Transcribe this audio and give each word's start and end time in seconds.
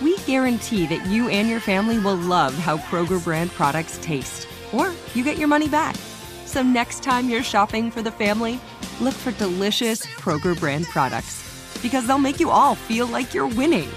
we 0.00 0.16
guarantee 0.18 0.86
that 0.86 1.06
you 1.06 1.28
and 1.28 1.48
your 1.48 1.60
family 1.60 1.98
will 1.98 2.16
love 2.16 2.54
how 2.54 2.78
Kroger 2.78 3.22
brand 3.22 3.50
products 3.52 3.98
taste, 4.02 4.46
or 4.72 4.92
you 5.14 5.24
get 5.24 5.38
your 5.38 5.48
money 5.48 5.68
back. 5.68 5.96
So 6.44 6.62
next 6.62 7.02
time 7.02 7.28
you're 7.28 7.42
shopping 7.42 7.90
for 7.90 8.02
the 8.02 8.10
family, 8.10 8.60
look 9.00 9.14
for 9.14 9.32
delicious 9.32 10.04
Kroger 10.04 10.58
brand 10.58 10.86
products 10.86 11.78
because 11.82 12.06
they'll 12.06 12.18
make 12.18 12.40
you 12.40 12.50
all 12.50 12.74
feel 12.74 13.06
like 13.06 13.34
you're 13.34 13.46
winning. 13.46 13.88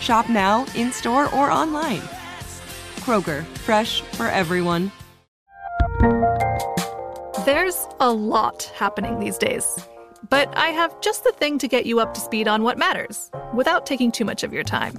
Shop 0.00 0.28
now, 0.28 0.64
in 0.74 0.92
store, 0.92 1.32
or 1.34 1.50
online. 1.50 2.02
Kroger, 3.00 3.44
fresh 3.58 4.02
for 4.02 4.26
everyone. 4.26 4.92
There's 7.44 7.86
a 8.00 8.12
lot 8.12 8.64
happening 8.74 9.18
these 9.18 9.38
days, 9.38 9.88
but 10.28 10.54
I 10.56 10.68
have 10.68 11.00
just 11.00 11.24
the 11.24 11.32
thing 11.32 11.58
to 11.58 11.68
get 11.68 11.86
you 11.86 11.98
up 12.00 12.12
to 12.14 12.20
speed 12.20 12.46
on 12.46 12.62
what 12.62 12.76
matters 12.76 13.30
without 13.54 13.86
taking 13.86 14.12
too 14.12 14.24
much 14.24 14.42
of 14.42 14.52
your 14.52 14.64
time. 14.64 14.98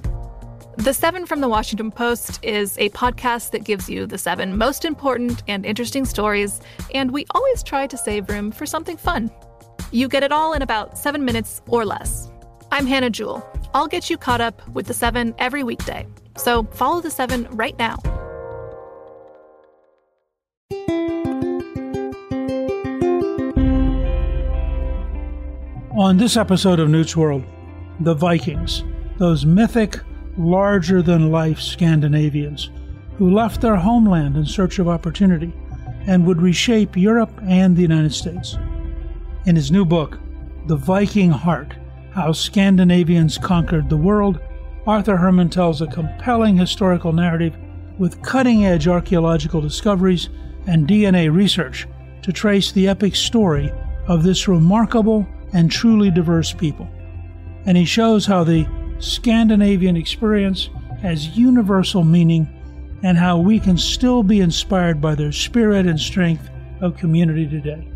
The 0.76 0.94
Seven 0.94 1.26
from 1.26 1.40
the 1.40 1.48
Washington 1.48 1.90
Post 1.90 2.38
is 2.44 2.78
a 2.78 2.88
podcast 2.90 3.50
that 3.50 3.64
gives 3.64 3.90
you 3.90 4.06
the 4.06 4.16
seven 4.16 4.56
most 4.56 4.84
important 4.84 5.42
and 5.48 5.66
interesting 5.66 6.04
stories, 6.04 6.60
and 6.94 7.10
we 7.10 7.26
always 7.34 7.62
try 7.62 7.86
to 7.86 7.98
save 7.98 8.28
room 8.30 8.50
for 8.52 8.64
something 8.66 8.96
fun. 8.96 9.30
You 9.90 10.08
get 10.08 10.22
it 10.22 10.32
all 10.32 10.52
in 10.52 10.62
about 10.62 10.96
seven 10.96 11.24
minutes 11.24 11.60
or 11.66 11.84
less. 11.84 12.30
I'm 12.70 12.86
Hannah 12.86 13.10
Jewell. 13.10 13.46
I'll 13.74 13.88
get 13.88 14.08
you 14.08 14.16
caught 14.16 14.40
up 14.40 14.66
with 14.68 14.86
the 14.86 14.94
seven 14.94 15.34
every 15.38 15.64
weekday. 15.64 16.06
So 16.36 16.62
follow 16.62 17.00
the 17.00 17.10
seven 17.10 17.48
right 17.50 17.76
now. 17.78 17.98
On 25.98 26.16
this 26.16 26.36
episode 26.36 26.78
of 26.78 26.88
Newt's 26.88 27.16
World, 27.16 27.44
the 27.98 28.14
Vikings, 28.14 28.84
those 29.18 29.44
mythic, 29.44 29.98
larger 30.38 31.02
than 31.02 31.30
life 31.30 31.60
Scandinavians 31.60 32.70
who 33.16 33.30
left 33.30 33.60
their 33.60 33.76
homeland 33.76 34.36
in 34.36 34.46
search 34.46 34.78
of 34.78 34.88
opportunity 34.88 35.52
and 36.06 36.26
would 36.26 36.40
reshape 36.40 36.96
Europe 36.96 37.32
and 37.46 37.76
the 37.76 37.82
United 37.82 38.14
States. 38.14 38.56
In 39.46 39.56
his 39.56 39.70
new 39.70 39.84
book, 39.84 40.18
The 40.66 40.76
Viking 40.76 41.30
Heart 41.30 41.74
How 42.12 42.32
Scandinavians 42.32 43.36
Conquered 43.36 43.88
the 43.88 43.96
World, 43.96 44.40
Arthur 44.86 45.16
Herman 45.16 45.50
tells 45.50 45.82
a 45.82 45.86
compelling 45.86 46.56
historical 46.56 47.12
narrative 47.12 47.56
with 47.98 48.22
cutting 48.22 48.64
edge 48.64 48.88
archaeological 48.88 49.60
discoveries 49.60 50.30
and 50.66 50.88
DNA 50.88 51.30
research 51.30 51.86
to 52.22 52.32
trace 52.32 52.72
the 52.72 52.88
epic 52.88 53.14
story 53.14 53.70
of 54.08 54.22
this 54.22 54.48
remarkable 54.48 55.26
and 55.52 55.70
truly 55.70 56.10
diverse 56.10 56.52
people. 56.52 56.88
And 57.66 57.76
he 57.76 57.84
shows 57.84 58.24
how 58.24 58.44
the 58.44 58.66
Scandinavian 59.00 59.96
experience 59.96 60.68
has 61.00 61.36
universal 61.36 62.04
meaning 62.04 62.48
and 63.02 63.16
how 63.16 63.38
we 63.38 63.58
can 63.58 63.78
still 63.78 64.22
be 64.22 64.40
inspired 64.40 65.00
by 65.00 65.14
their 65.14 65.32
spirit 65.32 65.86
and 65.86 65.98
strength 65.98 66.50
of 66.82 66.98
community 66.98 67.46
today. 67.48 67.90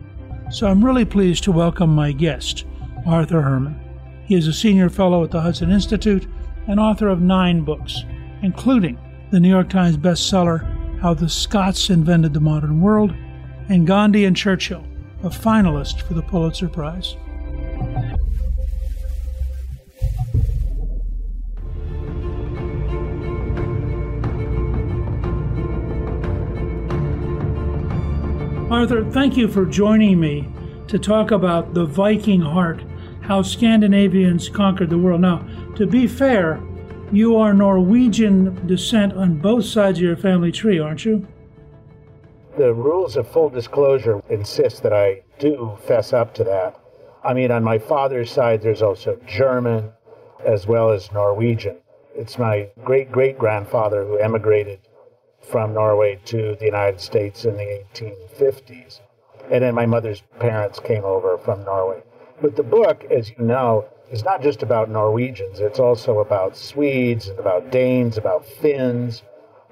So 0.51 0.67
I'm 0.67 0.85
really 0.85 1.05
pleased 1.05 1.45
to 1.45 1.53
welcome 1.53 1.95
my 1.95 2.13
guest, 2.13 2.65
Arthur 3.07 3.43
Herman. 3.43 3.79
He 4.25 4.35
is 4.35 4.47
a 4.47 4.53
senior 4.53 4.89
fellow 4.89 5.23
at 5.23 5.31
the 5.31 5.43
Hudson 5.43 5.71
Institute 5.71 6.27
and 6.67 6.81
author 6.81 7.09
of 7.09 7.21
nine 7.21 7.63
books, 7.63 8.05
including 8.43 8.99
the 9.31 9.41
New 9.41 9.51
York 9.51 9.69
Times 9.69 9.99
bestseller 9.99 11.01
How 11.01 11.13
the 11.13 11.29
Scots 11.29 11.91
Invented 11.91 12.33
the 12.33 12.41
Modern 12.41 12.81
World 12.81 13.15
and 13.69 13.87
Gandhi 13.87 14.25
and 14.25 14.35
Churchill, 14.35 14.87
a 15.23 15.29
finalist 15.29 16.01
for 16.01 16.15
the 16.15 16.23
Pulitzer 16.23 16.69
Prize. 16.69 17.17
Arthur, 28.85 29.11
thank 29.13 29.35
you 29.39 29.49
for 29.49 29.65
joining 29.65 30.21
me 30.21 30.47
to 30.89 30.99
talk 30.99 31.31
about 31.31 31.73
the 31.73 31.87
Viking 31.87 32.43
heart, 32.43 32.85
how 33.23 33.41
Scandinavians 33.41 34.51
conquered 34.51 34.91
the 34.91 34.99
world. 34.99 35.23
Now, 35.23 35.39
to 35.77 35.87
be 35.87 36.07
fair, 36.07 36.63
you 37.11 37.35
are 37.39 37.55
Norwegian 37.55 38.67
descent 38.67 39.15
on 39.15 39.39
both 39.39 39.65
sides 39.65 40.01
of 40.01 40.05
your 40.05 40.19
family 40.19 40.53
tree, 40.53 40.79
aren't 40.79 41.07
you? 41.07 41.27
The 42.59 42.75
rules 42.75 43.17
of 43.17 43.27
full 43.27 43.49
disclosure 43.49 44.23
insist 44.29 44.83
that 44.83 44.93
I 44.93 45.23
do 45.39 45.79
fess 45.87 46.13
up 46.13 46.35
to 46.35 46.45
that. 46.45 46.79
I 47.25 47.33
mean, 47.33 47.51
on 47.51 47.65
my 47.65 47.79
father's 47.79 48.31
side, 48.31 48.61
there's 48.61 48.83
also 48.83 49.19
German 49.27 49.93
as 50.45 50.67
well 50.67 50.91
as 50.91 51.11
Norwegian. 51.11 51.79
It's 52.15 52.39
my 52.39 52.69
great 52.85 53.11
great 53.11 53.39
grandfather 53.39 54.05
who 54.05 54.19
emigrated 54.19 54.81
from 55.49 55.75
Norway 55.75 56.21
to 56.27 56.57
the 56.57 56.65
United 56.65 57.01
States 57.01 57.45
in 57.45 57.57
the 57.57 57.85
1850s. 57.95 59.01
And 59.51 59.63
then 59.63 59.75
my 59.75 59.87
mother's 59.87 60.23
parents 60.39 60.81
came 60.81 61.05
over 61.05 61.39
from 61.39 61.65
Norway. 61.65 62.03
But 62.41 62.57
the 62.57 62.63
book, 62.63 63.05
as 63.11 63.31
you 63.31 63.45
know, 63.45 63.87
is 64.11 64.25
not 64.25 64.43
just 64.43 64.63
about 64.63 64.91
Norwegians. 64.91 65.61
It's 65.61 65.79
also 65.79 66.21
about 66.21 66.57
Swedes, 66.57 67.29
and 67.29 67.39
about 67.39 67.71
Danes, 67.71 68.17
about 68.17 68.45
Finns, 68.45 69.23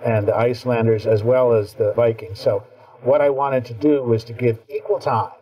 and 0.04 0.30
Icelanders, 0.30 1.06
as 1.06 1.22
well 1.22 1.52
as 1.52 1.74
the 1.74 1.92
Vikings. 1.92 2.40
So 2.40 2.64
what 3.02 3.20
I 3.20 3.30
wanted 3.30 3.64
to 3.66 3.74
do 3.74 4.02
was 4.02 4.24
to 4.24 4.32
give 4.32 4.58
equal 4.68 4.98
time 4.98 5.32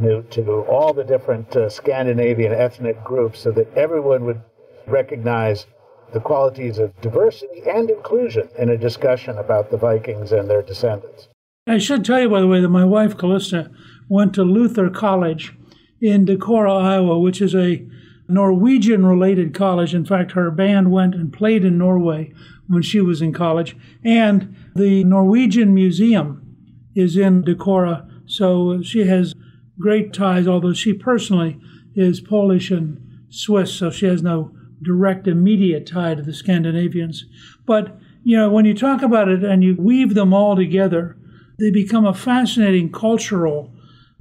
to, 0.00 0.22
to 0.22 0.62
all 0.64 0.92
the 0.92 1.04
different 1.04 1.54
uh, 1.56 1.68
Scandinavian 1.68 2.52
ethnic 2.52 3.02
groups 3.04 3.40
so 3.40 3.50
that 3.52 3.72
everyone 3.76 4.24
would 4.24 4.40
recognize 4.86 5.66
the 6.12 6.20
qualities 6.20 6.78
of 6.78 6.98
diversity 7.00 7.62
and 7.68 7.90
inclusion 7.90 8.48
in 8.58 8.68
a 8.70 8.76
discussion 8.76 9.38
about 9.38 9.70
the 9.70 9.76
Vikings 9.76 10.32
and 10.32 10.48
their 10.48 10.62
descendants. 10.62 11.28
I 11.66 11.78
should 11.78 12.04
tell 12.04 12.20
you, 12.20 12.28
by 12.28 12.40
the 12.40 12.46
way, 12.46 12.60
that 12.60 12.68
my 12.68 12.84
wife, 12.84 13.16
Callista, 13.16 13.70
went 14.08 14.34
to 14.34 14.42
Luther 14.42 14.90
College 14.90 15.54
in 16.00 16.26
Decorah, 16.26 16.82
Iowa, 16.82 17.18
which 17.18 17.40
is 17.40 17.54
a 17.54 17.86
Norwegian 18.28 19.06
related 19.06 19.54
college. 19.54 19.94
In 19.94 20.04
fact, 20.04 20.32
her 20.32 20.50
band 20.50 20.90
went 20.90 21.14
and 21.14 21.32
played 21.32 21.64
in 21.64 21.78
Norway 21.78 22.32
when 22.66 22.82
she 22.82 23.00
was 23.00 23.22
in 23.22 23.32
college. 23.32 23.76
And 24.04 24.56
the 24.74 25.04
Norwegian 25.04 25.74
Museum 25.74 26.56
is 26.94 27.16
in 27.16 27.42
Decorah, 27.44 28.08
so 28.26 28.82
she 28.82 29.06
has 29.06 29.34
great 29.78 30.12
ties, 30.12 30.48
although 30.48 30.72
she 30.72 30.92
personally 30.92 31.58
is 31.94 32.20
Polish 32.20 32.70
and 32.70 33.00
Swiss, 33.28 33.72
so 33.72 33.90
she 33.90 34.06
has 34.06 34.22
no 34.22 34.52
direct, 34.82 35.26
immediate 35.26 35.86
tie 35.86 36.14
to 36.14 36.22
the 36.22 36.32
Scandinavians. 36.32 37.24
But, 37.66 37.96
you 38.24 38.36
know, 38.36 38.50
when 38.50 38.64
you 38.64 38.74
talk 38.74 39.02
about 39.02 39.28
it 39.28 39.44
and 39.44 39.62
you 39.62 39.76
weave 39.78 40.14
them 40.14 40.32
all 40.32 40.56
together, 40.56 41.16
they 41.58 41.70
become 41.70 42.06
a 42.06 42.14
fascinating 42.14 42.90
cultural 42.90 43.72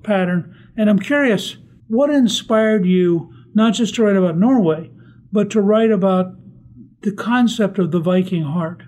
pattern. 0.03 0.55
And 0.77 0.89
I'm 0.89 0.99
curious, 0.99 1.57
what 1.87 2.09
inspired 2.09 2.85
you 2.85 3.33
not 3.53 3.73
just 3.73 3.95
to 3.95 4.03
write 4.03 4.15
about 4.15 4.37
Norway, 4.37 4.89
but 5.31 5.49
to 5.51 5.61
write 5.61 5.91
about 5.91 6.33
the 7.01 7.11
concept 7.11 7.79
of 7.79 7.91
the 7.91 7.99
Viking 7.99 8.43
heart? 8.43 8.83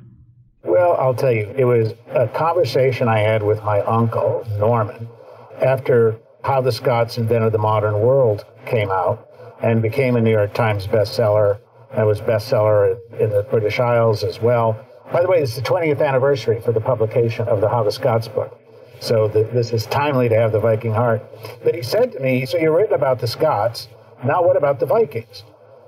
Well, 0.63 0.95
I'll 0.97 1.13
tell 1.13 1.31
you, 1.31 1.53
it 1.57 1.65
was 1.65 1.93
a 2.11 2.27
conversation 2.27 3.07
I 3.07 3.19
had 3.19 3.43
with 3.43 3.63
my 3.63 3.81
uncle, 3.81 4.45
Norman, 4.57 5.07
after 5.61 6.17
How 6.43 6.61
the 6.61 6.71
Scots 6.71 7.17
Invented 7.17 7.51
the 7.51 7.57
Modern 7.57 7.99
World 7.99 8.45
came 8.65 8.89
out 8.89 9.29
and 9.63 9.81
became 9.81 10.15
a 10.15 10.21
New 10.21 10.31
York 10.31 10.53
Times 10.53 10.85
bestseller 10.85 11.59
and 11.93 12.05
was 12.05 12.21
bestseller 12.21 12.97
in 13.19 13.29
the 13.29 13.43
British 13.43 13.79
Isles 13.79 14.23
as 14.23 14.41
well. 14.41 14.77
By 15.11 15.21
the 15.21 15.29
way, 15.29 15.41
it's 15.41 15.55
the 15.55 15.61
20th 15.61 16.05
anniversary 16.05 16.59
for 16.59 16.71
the 16.71 16.81
publication 16.81 17.47
of 17.47 17.61
the 17.61 17.69
How 17.69 17.83
the 17.83 17.91
Scots 17.91 18.27
book. 18.27 18.59
So 18.99 19.27
the, 19.27 19.43
this 19.45 19.71
is 19.71 19.85
timely 19.85 20.29
to 20.29 20.35
have 20.35 20.51
the 20.51 20.59
Viking 20.59 20.93
heart. 20.93 21.23
But 21.63 21.75
he 21.75 21.81
said 21.81 22.11
to 22.13 22.19
me, 22.19 22.45
So 22.45 22.57
you're 22.57 22.75
written 22.75 22.93
about 22.93 23.19
the 23.19 23.27
Scots. 23.27 23.87
Now 24.23 24.43
what 24.43 24.57
about 24.57 24.79
the 24.79 24.85
Vikings? 24.85 25.43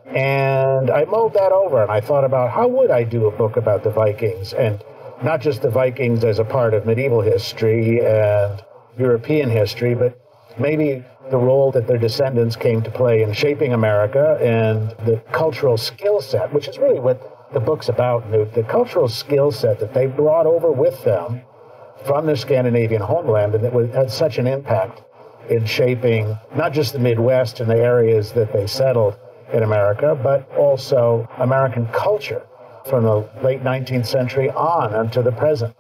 And 0.06 0.90
I 0.90 1.06
mulled 1.06 1.34
that 1.34 1.52
over 1.52 1.82
and 1.82 1.92
I 1.92 2.00
thought 2.00 2.24
about 2.24 2.52
how 2.52 2.68
would 2.68 2.92
I 2.92 3.04
do 3.04 3.26
a 3.26 3.32
book 3.32 3.58
about 3.58 3.84
the 3.84 3.90
Vikings 3.90 4.54
and 4.54 4.84
not 5.24 5.42
just 5.42 5.62
the 5.62 5.70
Vikings 5.70 6.24
as 6.24 6.40
a 6.40 6.44
part 6.44 6.74
of 6.74 6.86
medieval 6.86 7.22
history 7.22 8.06
and 8.06 8.64
European 8.98 9.50
history, 9.50 9.96
but 9.96 10.20
maybe 10.60 11.04
the 11.30 11.38
role 11.38 11.72
that 11.72 11.88
their 11.88 11.98
descendants 11.98 12.56
came 12.56 12.82
to 12.84 12.92
play 12.92 13.24
in 13.24 13.34
shaping 13.34 13.74
America 13.74 14.38
and 14.42 14.90
the 15.06 15.22
cultural 15.32 15.78
skill 15.78 16.22
set, 16.22 16.54
which 16.54 16.68
is 16.68 16.78
really 16.78 17.00
what 17.00 17.52
the 17.54 17.60
book's 17.60 17.90
about, 17.90 18.30
Newt, 18.30 18.54
the 18.54 18.64
cultural 18.64 19.08
skill 19.08 19.52
set 19.52 19.80
that 19.80 19.94
they 19.94 20.06
brought 20.08 20.46
over 20.46 20.72
with 20.72 21.04
them 21.04 21.42
from 22.06 22.26
their 22.26 22.36
Scandinavian 22.36 23.02
homeland 23.02 23.56
and 23.56 23.64
that 23.64 23.96
had 23.96 24.12
such 24.12 24.38
an 24.38 24.46
impact 24.46 25.04
in 25.50 25.66
shaping 25.66 26.38
not 26.56 26.74
just 26.74 26.94
the 26.94 27.00
Midwest 27.00 27.60
and 27.60 27.70
the 27.70 27.78
areas 27.78 28.32
that 28.34 28.52
they 28.52 28.68
settled 28.68 29.18
in 29.54 29.64
America, 29.64 30.18
but 30.22 30.50
also 30.58 31.28
American 31.38 31.88
culture 31.88 32.46
from 32.90 33.04
the 33.04 33.28
late 33.44 33.64
19th 33.64 34.06
century 34.06 34.50
on 34.52 34.94
unto 34.94 35.22
the 35.22 35.32
present. 35.32 35.76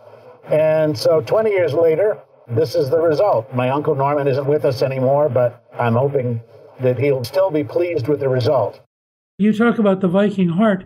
And 0.45 0.97
so 0.97 1.21
20 1.21 1.49
years 1.49 1.73
later, 1.73 2.19
this 2.47 2.75
is 2.75 2.89
the 2.89 2.99
result. 2.99 3.53
My 3.53 3.69
Uncle 3.69 3.95
Norman 3.95 4.27
isn't 4.27 4.45
with 4.45 4.65
us 4.65 4.81
anymore, 4.81 5.29
but 5.29 5.65
I'm 5.77 5.95
hoping 5.95 6.41
that 6.79 6.99
he'll 6.99 7.23
still 7.23 7.49
be 7.49 7.63
pleased 7.63 8.07
with 8.07 8.19
the 8.19 8.29
result. 8.29 8.81
You 9.37 9.53
talk 9.53 9.79
about 9.79 10.01
the 10.01 10.07
Viking 10.07 10.49
heart, 10.49 10.85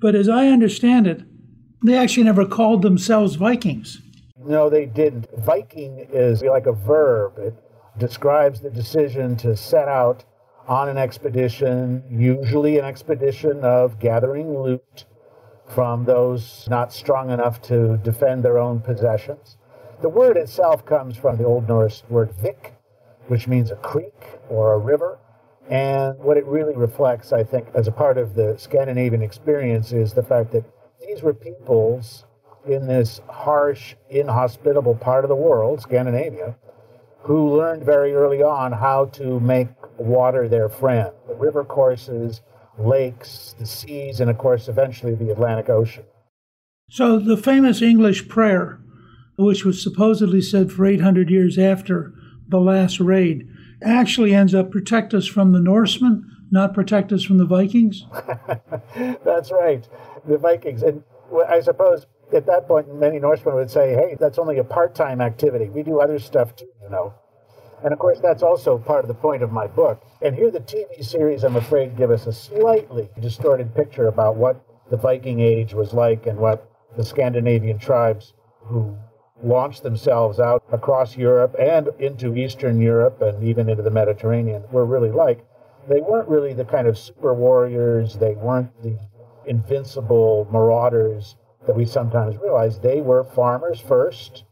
but 0.00 0.14
as 0.14 0.28
I 0.28 0.48
understand 0.48 1.06
it, 1.06 1.22
they 1.84 1.96
actually 1.96 2.24
never 2.24 2.46
called 2.46 2.82
themselves 2.82 3.34
Vikings. 3.36 4.00
No, 4.38 4.70
they 4.70 4.86
didn't. 4.86 5.28
Viking 5.38 6.06
is 6.12 6.42
like 6.42 6.66
a 6.66 6.72
verb. 6.72 7.38
It 7.38 7.54
describes 7.98 8.60
the 8.60 8.70
decision 8.70 9.36
to 9.36 9.56
set 9.56 9.88
out 9.88 10.24
on 10.68 10.88
an 10.88 10.98
expedition, 10.98 12.02
usually 12.08 12.78
an 12.78 12.84
expedition 12.84 13.64
of 13.64 13.98
gathering 13.98 14.58
loot 14.58 15.04
from 15.68 16.04
those 16.04 16.66
not 16.68 16.92
strong 16.92 17.30
enough 17.30 17.60
to 17.62 17.96
defend 17.98 18.44
their 18.44 18.58
own 18.58 18.80
possessions. 18.80 19.56
The 20.02 20.08
word 20.08 20.36
itself 20.36 20.84
comes 20.84 21.16
from 21.16 21.36
the 21.36 21.44
Old 21.44 21.68
Norse 21.68 22.02
word 22.08 22.32
vik, 22.32 22.74
which 23.28 23.46
means 23.46 23.70
a 23.70 23.76
creek 23.76 24.40
or 24.48 24.72
a 24.72 24.78
river. 24.78 25.20
And 25.70 26.18
what 26.18 26.36
it 26.36 26.44
really 26.44 26.74
reflects, 26.74 27.32
I 27.32 27.44
think, 27.44 27.68
as 27.74 27.86
a 27.86 27.92
part 27.92 28.18
of 28.18 28.34
the 28.34 28.56
Scandinavian 28.58 29.22
experience 29.22 29.92
is 29.92 30.12
the 30.12 30.24
fact 30.24 30.50
that 30.52 30.64
these 31.00 31.22
were 31.22 31.32
peoples 31.32 32.24
in 32.66 32.88
this 32.88 33.20
harsh, 33.28 33.94
inhospitable 34.10 34.96
part 34.96 35.24
of 35.24 35.28
the 35.28 35.36
world, 35.36 35.80
Scandinavia, 35.80 36.56
who 37.20 37.56
learned 37.56 37.84
very 37.84 38.12
early 38.12 38.42
on 38.42 38.72
how 38.72 39.04
to 39.04 39.38
make 39.38 39.68
water 39.98 40.48
their 40.48 40.68
friend. 40.68 41.12
The 41.28 41.36
river 41.36 41.62
courses, 41.62 42.40
lakes, 42.76 43.54
the 43.56 43.66
seas, 43.66 44.18
and 44.18 44.28
of 44.28 44.36
course, 44.36 44.66
eventually 44.66 45.14
the 45.14 45.30
Atlantic 45.30 45.68
Ocean. 45.68 46.04
So 46.90 47.20
the 47.20 47.36
famous 47.36 47.80
English 47.80 48.28
prayer, 48.28 48.80
which 49.36 49.64
was 49.64 49.82
supposedly 49.82 50.40
said 50.40 50.72
for 50.72 50.86
800 50.86 51.30
years 51.30 51.58
after 51.58 52.12
the 52.48 52.60
last 52.60 53.00
raid, 53.00 53.48
actually 53.82 54.34
ends 54.34 54.54
up 54.54 54.70
protect 54.70 55.14
us 55.14 55.26
from 55.26 55.52
the 55.52 55.60
Norsemen, 55.60 56.28
not 56.50 56.74
protect 56.74 57.12
us 57.12 57.24
from 57.24 57.38
the 57.38 57.46
Vikings? 57.46 58.04
That's 59.24 59.50
right, 59.50 59.88
the 60.26 60.38
Vikings. 60.38 60.82
And 60.82 61.02
I 61.48 61.60
suppose 61.60 62.06
at 62.34 62.46
that 62.46 62.66
point, 62.66 62.94
many 62.94 63.18
Norsemen 63.18 63.54
would 63.54 63.70
say, 63.70 63.94
hey, 63.94 64.16
that's 64.18 64.38
only 64.38 64.58
a 64.58 64.64
part 64.64 64.94
time 64.94 65.20
activity. 65.20 65.68
We 65.68 65.82
do 65.82 66.00
other 66.00 66.18
stuff 66.18 66.56
too, 66.56 66.68
you 66.82 66.90
know. 66.90 67.14
And 67.84 67.92
of 67.92 67.98
course, 67.98 68.20
that's 68.20 68.42
also 68.42 68.78
part 68.78 69.04
of 69.04 69.08
the 69.08 69.14
point 69.14 69.42
of 69.42 69.50
my 69.50 69.66
book. 69.66 70.04
And 70.22 70.34
here, 70.34 70.50
the 70.50 70.60
TV 70.60 71.04
series, 71.04 71.42
I'm 71.42 71.56
afraid, 71.56 71.96
give 71.96 72.10
us 72.10 72.26
a 72.26 72.32
slightly 72.32 73.08
distorted 73.20 73.74
picture 73.74 74.06
about 74.06 74.36
what 74.36 74.64
the 74.90 74.96
Viking 74.96 75.40
Age 75.40 75.74
was 75.74 75.92
like 75.92 76.26
and 76.26 76.38
what 76.38 76.70
the 76.96 77.04
Scandinavian 77.04 77.78
tribes 77.78 78.34
who 78.60 78.96
launched 79.42 79.82
themselves 79.82 80.38
out 80.38 80.62
across 80.70 81.16
Europe 81.16 81.54
and 81.58 81.88
into 81.98 82.36
Eastern 82.36 82.80
Europe 82.80 83.20
and 83.20 83.42
even 83.42 83.68
into 83.68 83.82
the 83.82 83.90
Mediterranean 83.90 84.64
were 84.70 84.86
really 84.86 85.10
like. 85.10 85.44
They 85.88 86.00
weren't 86.00 86.28
really 86.28 86.52
the 86.52 86.64
kind 86.64 86.86
of 86.86 86.96
super 86.96 87.34
warriors, 87.34 88.16
they 88.16 88.34
weren't 88.34 88.82
the 88.82 88.98
invincible 89.46 90.46
marauders 90.50 91.36
that 91.66 91.76
we 91.76 91.84
sometimes 91.84 92.36
realize. 92.36 92.78
They 92.78 93.00
were 93.00 93.24
farmers 93.24 93.80
first, 93.80 94.44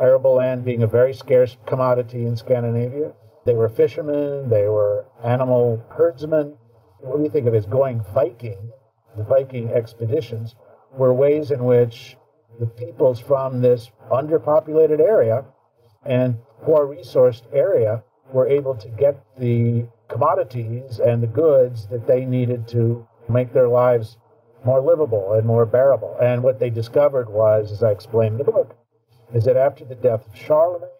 arable 0.00 0.34
land 0.34 0.64
being 0.64 0.82
a 0.82 0.86
very 0.86 1.12
scarce 1.12 1.56
commodity 1.66 2.24
in 2.24 2.36
Scandinavia. 2.36 3.12
They 3.44 3.54
were 3.54 3.68
fishermen, 3.68 4.48
they 4.48 4.68
were 4.68 5.06
animal 5.24 5.84
herdsmen. 5.90 6.56
What 6.98 7.18
we 7.18 7.28
think 7.28 7.46
of 7.46 7.54
as 7.54 7.66
going 7.66 8.04
Viking, 8.14 8.70
the 9.16 9.24
Viking 9.24 9.70
expeditions, 9.70 10.54
were 10.92 11.14
ways 11.14 11.50
in 11.50 11.64
which 11.64 12.16
the 12.58 12.66
peoples 12.66 13.20
from 13.20 13.62
this 13.62 13.90
underpopulated 14.10 15.00
area 15.00 15.44
and 16.04 16.36
poor 16.62 16.86
resourced 16.86 17.42
area 17.52 18.02
were 18.32 18.46
able 18.46 18.74
to 18.74 18.88
get 18.88 19.22
the 19.38 19.86
commodities 20.08 20.98
and 20.98 21.22
the 21.22 21.26
goods 21.26 21.86
that 21.88 22.06
they 22.06 22.24
needed 22.24 22.66
to 22.68 23.06
make 23.28 23.52
their 23.52 23.68
lives 23.68 24.16
more 24.64 24.80
livable 24.80 25.32
and 25.32 25.46
more 25.46 25.64
bearable. 25.66 26.16
And 26.20 26.42
what 26.42 26.58
they 26.58 26.70
discovered 26.70 27.28
was, 27.30 27.72
as 27.72 27.82
I 27.82 27.90
explained 27.90 28.32
in 28.32 28.38
the 28.38 28.52
book, 28.52 28.76
is 29.32 29.44
that 29.44 29.56
after 29.56 29.84
the 29.84 29.94
death 29.94 30.26
of 30.26 30.36
Charlemagne 30.36 30.90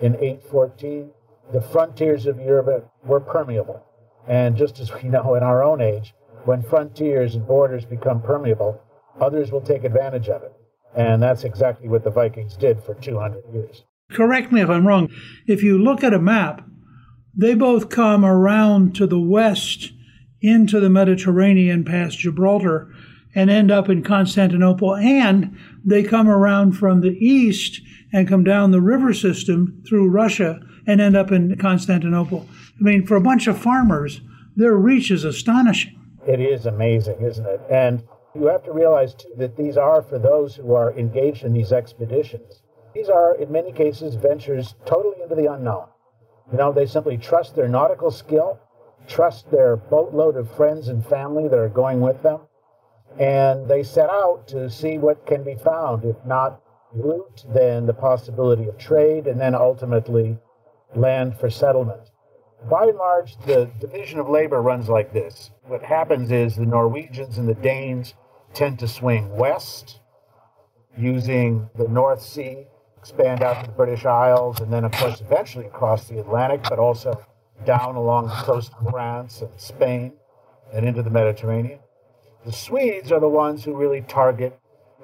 in 0.00 0.14
814, 0.14 1.10
the 1.52 1.60
frontiers 1.60 2.26
of 2.26 2.40
Europe 2.40 2.90
were 3.04 3.20
permeable. 3.20 3.84
And 4.26 4.56
just 4.56 4.78
as 4.80 4.92
we 4.92 5.08
know 5.08 5.34
in 5.34 5.42
our 5.42 5.62
own 5.62 5.80
age, 5.80 6.14
when 6.44 6.62
frontiers 6.62 7.34
and 7.34 7.46
borders 7.46 7.84
become 7.84 8.22
permeable, 8.22 8.80
others 9.20 9.50
will 9.50 9.60
take 9.60 9.84
advantage 9.84 10.28
of 10.28 10.42
it. 10.42 10.52
And 10.98 11.22
that's 11.22 11.44
exactly 11.44 11.88
what 11.88 12.02
the 12.02 12.10
Vikings 12.10 12.56
did 12.56 12.82
for 12.82 12.92
200 12.92 13.44
years. 13.54 13.84
Correct 14.10 14.50
me 14.50 14.60
if 14.60 14.68
I'm 14.68 14.86
wrong. 14.86 15.08
If 15.46 15.62
you 15.62 15.78
look 15.78 16.02
at 16.02 16.12
a 16.12 16.18
map, 16.18 16.66
they 17.36 17.54
both 17.54 17.88
come 17.88 18.24
around 18.24 18.96
to 18.96 19.06
the 19.06 19.20
west 19.20 19.92
into 20.40 20.80
the 20.80 20.90
Mediterranean 20.90 21.84
past 21.84 22.18
Gibraltar 22.18 22.92
and 23.32 23.48
end 23.48 23.70
up 23.70 23.88
in 23.88 24.02
Constantinople. 24.02 24.96
And 24.96 25.56
they 25.84 26.02
come 26.02 26.28
around 26.28 26.72
from 26.72 27.00
the 27.00 27.16
east 27.24 27.80
and 28.12 28.26
come 28.26 28.42
down 28.42 28.72
the 28.72 28.80
river 28.80 29.14
system 29.14 29.80
through 29.86 30.10
Russia 30.10 30.58
and 30.84 31.00
end 31.00 31.16
up 31.16 31.30
in 31.30 31.56
Constantinople. 31.58 32.48
I 32.80 32.82
mean, 32.82 33.06
for 33.06 33.14
a 33.14 33.20
bunch 33.20 33.46
of 33.46 33.56
farmers, 33.56 34.20
their 34.56 34.74
reach 34.74 35.12
is 35.12 35.22
astonishing. 35.22 35.94
It 36.26 36.40
is 36.40 36.66
amazing, 36.66 37.20
isn't 37.20 37.46
it? 37.46 37.60
And 37.70 38.02
you 38.34 38.46
have 38.46 38.64
to 38.64 38.72
realize, 38.72 39.14
too, 39.14 39.32
that 39.36 39.56
these 39.56 39.76
are 39.76 40.02
for 40.02 40.18
those 40.18 40.56
who 40.56 40.74
are 40.74 40.96
engaged 40.98 41.44
in 41.44 41.52
these 41.52 41.72
expeditions. 41.72 42.62
These 42.94 43.08
are, 43.08 43.34
in 43.36 43.50
many 43.52 43.72
cases, 43.72 44.14
ventures 44.14 44.74
totally 44.84 45.22
into 45.22 45.34
the 45.34 45.52
unknown. 45.52 45.86
You 46.50 46.58
know, 46.58 46.72
they 46.72 46.86
simply 46.86 47.16
trust 47.18 47.56
their 47.56 47.68
nautical 47.68 48.10
skill, 48.10 48.58
trust 49.06 49.50
their 49.50 49.76
boatload 49.76 50.36
of 50.36 50.50
friends 50.56 50.88
and 50.88 51.04
family 51.04 51.48
that 51.48 51.58
are 51.58 51.68
going 51.68 52.00
with 52.00 52.22
them, 52.22 52.40
and 53.18 53.68
they 53.68 53.82
set 53.82 54.10
out 54.10 54.46
to 54.48 54.70
see 54.70 54.98
what 54.98 55.26
can 55.26 55.42
be 55.44 55.56
found. 55.56 56.04
If 56.04 56.16
not 56.24 56.60
loot, 56.94 57.44
then 57.52 57.86
the 57.86 57.94
possibility 57.94 58.68
of 58.68 58.78
trade, 58.78 59.26
and 59.26 59.40
then 59.40 59.54
ultimately 59.54 60.38
land 60.94 61.38
for 61.38 61.50
settlement. 61.50 62.10
By 62.64 62.84
and 62.84 62.98
large, 62.98 63.36
the 63.46 63.70
division 63.80 64.18
of 64.18 64.28
labor 64.28 64.60
runs 64.60 64.88
like 64.88 65.12
this. 65.12 65.50
What 65.66 65.82
happens 65.82 66.30
is 66.30 66.56
the 66.56 66.66
Norwegians 66.66 67.38
and 67.38 67.48
the 67.48 67.54
Danes 67.54 68.14
tend 68.52 68.78
to 68.80 68.88
swing 68.88 69.34
west 69.36 70.00
using 70.96 71.70
the 71.76 71.86
North 71.86 72.20
Sea, 72.20 72.66
expand 72.96 73.42
out 73.42 73.60
to 73.60 73.70
the 73.70 73.76
British 73.76 74.04
Isles, 74.04 74.60
and 74.60 74.72
then, 74.72 74.84
of 74.84 74.92
course, 74.92 75.20
eventually 75.20 75.66
across 75.66 76.08
the 76.08 76.18
Atlantic, 76.18 76.64
but 76.68 76.78
also 76.78 77.24
down 77.64 77.94
along 77.94 78.26
the 78.26 78.34
coast 78.34 78.72
of 78.80 78.90
France 78.90 79.40
and 79.40 79.50
Spain 79.56 80.12
and 80.72 80.86
into 80.86 81.02
the 81.02 81.10
Mediterranean. 81.10 81.78
The 82.44 82.52
Swedes 82.52 83.12
are 83.12 83.20
the 83.20 83.28
ones 83.28 83.64
who 83.64 83.76
really 83.76 84.02
target 84.02 84.58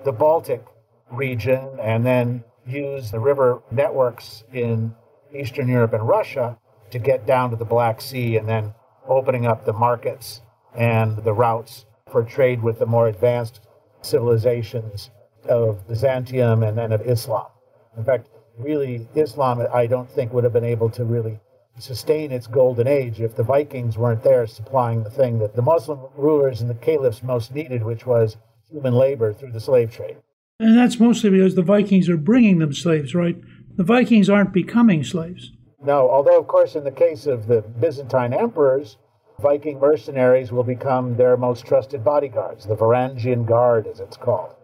the 0.04 0.12
Baltic 0.12 0.64
region 1.10 1.78
and 1.80 2.04
then 2.04 2.44
use 2.66 3.10
the 3.10 3.20
river 3.20 3.62
networks 3.70 4.44
in 4.52 4.94
Eastern 5.32 5.68
Europe 5.68 5.92
and 5.92 6.06
Russia 6.06 6.58
to 6.94 7.00
get 7.00 7.26
down 7.26 7.50
to 7.50 7.56
the 7.56 7.64
Black 7.64 8.00
Sea 8.00 8.36
and 8.36 8.48
then 8.48 8.72
opening 9.08 9.46
up 9.46 9.64
the 9.64 9.72
markets 9.72 10.40
and 10.76 11.16
the 11.24 11.32
routes 11.32 11.86
for 12.08 12.22
trade 12.22 12.62
with 12.62 12.78
the 12.78 12.86
more 12.86 13.08
advanced 13.08 13.60
civilizations 14.00 15.10
of 15.48 15.84
Byzantium 15.88 16.62
and 16.62 16.78
then 16.78 16.92
of 16.92 17.00
Islam. 17.00 17.48
In 17.96 18.04
fact, 18.04 18.28
really, 18.56 19.08
Islam, 19.16 19.66
I 19.74 19.88
don't 19.88 20.08
think, 20.08 20.32
would 20.32 20.44
have 20.44 20.52
been 20.52 20.64
able 20.64 20.88
to 20.90 21.04
really 21.04 21.40
sustain 21.80 22.30
its 22.30 22.46
golden 22.46 22.86
age 22.86 23.20
if 23.20 23.34
the 23.34 23.42
Vikings 23.42 23.98
weren't 23.98 24.22
there 24.22 24.46
supplying 24.46 25.02
the 25.02 25.10
thing 25.10 25.40
that 25.40 25.56
the 25.56 25.62
Muslim 25.62 25.98
rulers 26.16 26.60
and 26.60 26.70
the 26.70 26.74
caliphs 26.74 27.24
most 27.24 27.52
needed, 27.52 27.82
which 27.82 28.06
was 28.06 28.36
human 28.70 28.94
labor 28.94 29.32
through 29.32 29.50
the 29.50 29.58
slave 29.58 29.90
trade. 29.90 30.18
And 30.60 30.78
that's 30.78 31.00
mostly 31.00 31.30
because 31.30 31.56
the 31.56 31.62
Vikings 31.62 32.08
are 32.08 32.16
bringing 32.16 32.60
them 32.60 32.72
slaves, 32.72 33.16
right? 33.16 33.36
The 33.74 33.82
Vikings 33.82 34.30
aren't 34.30 34.52
becoming 34.52 35.02
slaves. 35.02 35.50
No, 35.84 36.08
although, 36.10 36.38
of 36.38 36.46
course, 36.46 36.76
in 36.76 36.84
the 36.84 36.90
case 36.90 37.26
of 37.26 37.46
the 37.46 37.60
Byzantine 37.60 38.32
emperors, 38.32 38.96
Viking 39.38 39.78
mercenaries 39.78 40.50
will 40.50 40.62
become 40.62 41.16
their 41.16 41.36
most 41.36 41.66
trusted 41.66 42.02
bodyguards, 42.02 42.66
the 42.66 42.76
Varangian 42.76 43.44
Guard, 43.44 43.86
as 43.86 44.00
it's 44.00 44.16
called. 44.16 44.54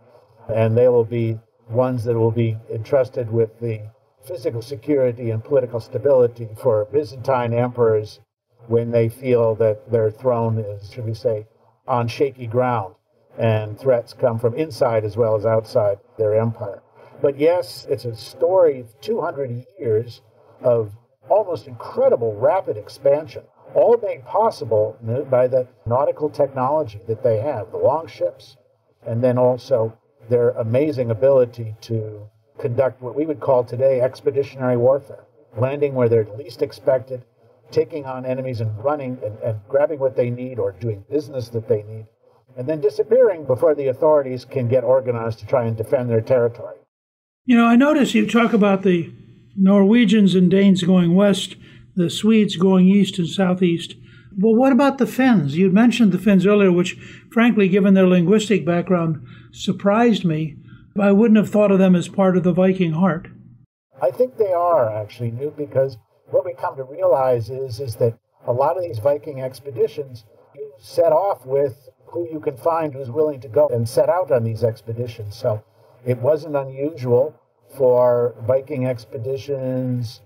And 0.49 0.77
they 0.77 0.89
will 0.89 1.05
be 1.05 1.39
ones 1.69 2.05
that 2.05 2.17
will 2.17 2.31
be 2.31 2.57
entrusted 2.73 3.31
with 3.31 3.61
the 3.61 3.83
physical 4.25 4.63
security 4.63 5.31
and 5.31 5.45
political 5.45 5.81
stability 5.81 6.49
for 6.57 6.87
Byzantine 6.87 7.53
emperors 7.53 8.21
when 8.69 8.91
they 8.91 9.09
feel 9.09 9.55
that 9.57 9.91
their 9.91 10.11
throne 10.11 10.59
is, 10.59 10.91
should 10.91 11.05
we 11.05 11.15
say, 11.15 11.47
on 11.87 12.09
shaky 12.09 12.47
ground 12.47 12.95
and 13.39 13.79
threats 13.79 14.13
come 14.13 14.39
from 14.39 14.55
inside 14.55 15.05
as 15.05 15.17
well 15.17 15.35
as 15.35 15.45
outside 15.45 15.99
their 16.17 16.39
empire. 16.39 16.83
But 17.21 17.39
yes, 17.39 17.87
it's 17.91 18.05
a 18.05 18.15
story 18.15 18.81
of 18.81 19.01
200 19.01 19.67
years 19.79 20.23
of 20.63 20.93
almost 21.31 21.67
incredible 21.67 22.35
rapid 22.37 22.77
expansion, 22.77 23.43
all 23.75 23.97
made 24.03 24.25
possible 24.27 24.99
by 25.31 25.47
the 25.47 25.67
nautical 25.87 26.29
technology 26.29 27.01
that 27.07 27.23
they 27.23 27.39
have, 27.39 27.71
the 27.71 27.79
longships, 27.79 28.57
and 29.07 29.23
then 29.23 29.39
also 29.39 29.97
their 30.29 30.51
amazing 30.51 31.11
ability 31.11 31.75
to 31.81 32.29
conduct 32.59 33.01
what 33.01 33.15
we 33.15 33.25
would 33.25 33.41
call 33.41 33.65
today 33.65 34.01
expeditionary 34.01 34.77
warfare, 34.77 35.25
landing 35.57 35.95
where 35.95 36.09
they're 36.09 36.27
least 36.37 36.63
expected, 36.63 37.25
taking 37.71 38.05
on 38.05 38.27
enemies 38.27 38.61
and 38.61 38.85
running 38.85 39.19
and, 39.25 39.39
and 39.39 39.61
grabbing 39.69 39.99
what 39.99 40.17
they 40.17 40.31
need 40.31 40.59
or 40.59 40.73
doing 40.73 41.05
business 41.09 41.49
that 41.49 41.69
they 41.69 41.83
need, 41.85 42.07
and 42.57 42.69
then 42.69 42.81
disappearing 42.81 43.45
before 43.45 43.75
the 43.75 43.87
authorities 43.87 44.45
can 44.45 44.69
get 44.69 44.85
organized 44.85 45.39
to 45.39 45.47
try 45.47 45.65
and 45.65 45.77
defend 45.77 46.11
their 46.11 46.21
territory. 46.21 46.77
You 47.47 47.57
know, 47.57 47.67
I 47.67 47.77
notice 47.77 48.15
you 48.15 48.27
talk 48.27 48.53
about 48.53 48.83
the 48.83 49.13
Norwegians 49.57 50.35
and 50.35 50.51
Danes 50.51 50.83
going 50.83 51.15
west, 51.15 51.57
the 51.97 52.11
Swedes 52.11 52.57
going 52.57 52.89
east 52.89 53.19
and 53.19 53.29
southeast. 53.29 53.95
Well, 54.37 54.55
what 54.55 54.73
about 54.73 54.99
the 54.99 55.07
Finns? 55.07 55.57
You 55.57 55.71
mentioned 55.71 56.13
the 56.13 56.19
Finns 56.19 56.47
earlier, 56.47 56.71
which, 56.71 56.97
frankly, 57.33 57.69
given 57.69 57.95
their 57.95 58.07
linguistic 58.07 58.65
background, 58.65 59.27
surprised 59.53 60.25
me. 60.25 60.57
I 60.99 61.13
wouldn't 61.13 61.39
have 61.39 61.51
thought 61.51 61.73
of 61.73 61.79
them 61.79 61.97
as 61.97 62.09
part 62.09 62.37
of 62.37 62.43
the 62.43 62.53
Viking 62.53 62.93
heart. 62.93 63.29
I 64.01 64.11
think 64.11 64.37
they 64.37 64.53
are 64.53 64.91
actually, 64.91 65.31
Newt 65.31 65.57
because 65.57 65.99
what 66.31 66.45
we 66.45 66.55
come 66.55 66.77
to 66.77 66.85
realize 66.85 67.51
is 67.51 67.81
is 67.81 67.97
that 67.97 68.19
a 68.47 68.53
lot 68.53 68.77
of 68.77 68.83
these 68.83 68.99
Viking 68.99 69.41
expeditions 69.41 70.25
you 70.55 70.73
set 70.79 71.13
off 71.13 71.45
with 71.45 71.89
who 72.07 72.29
you 72.31 72.41
can 72.41 72.57
find 72.57 72.93
who's 72.93 73.11
willing 73.11 73.41
to 73.41 73.49
go 73.49 73.69
and 73.69 73.89
set 73.89 74.09
out 74.09 74.31
on 74.31 74.45
these 74.45 74.65
expeditions. 74.65 75.37
So 75.37 75.63
it 76.05 76.19
wasn't 76.19 76.57
unusual 76.57 77.35
for 77.77 78.35
Viking 78.47 78.87
expeditions 78.87 80.21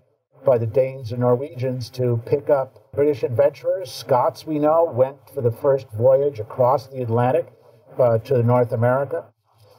by 0.44 0.58
the 0.58 0.66
Danes 0.66 1.12
and 1.12 1.20
Norwegians 1.20 1.90
to 1.90 2.22
pick 2.26 2.50
up 2.50 2.92
British 2.92 3.22
adventurers. 3.22 3.90
Scots, 3.90 4.46
we 4.46 4.58
know, 4.58 4.84
went 4.84 5.16
for 5.34 5.40
the 5.40 5.50
first 5.50 5.86
voyage 5.92 6.38
across 6.38 6.86
the 6.88 7.02
Atlantic 7.02 7.46
uh, 7.98 8.18
to 8.18 8.42
North 8.42 8.72
America. 8.72 9.24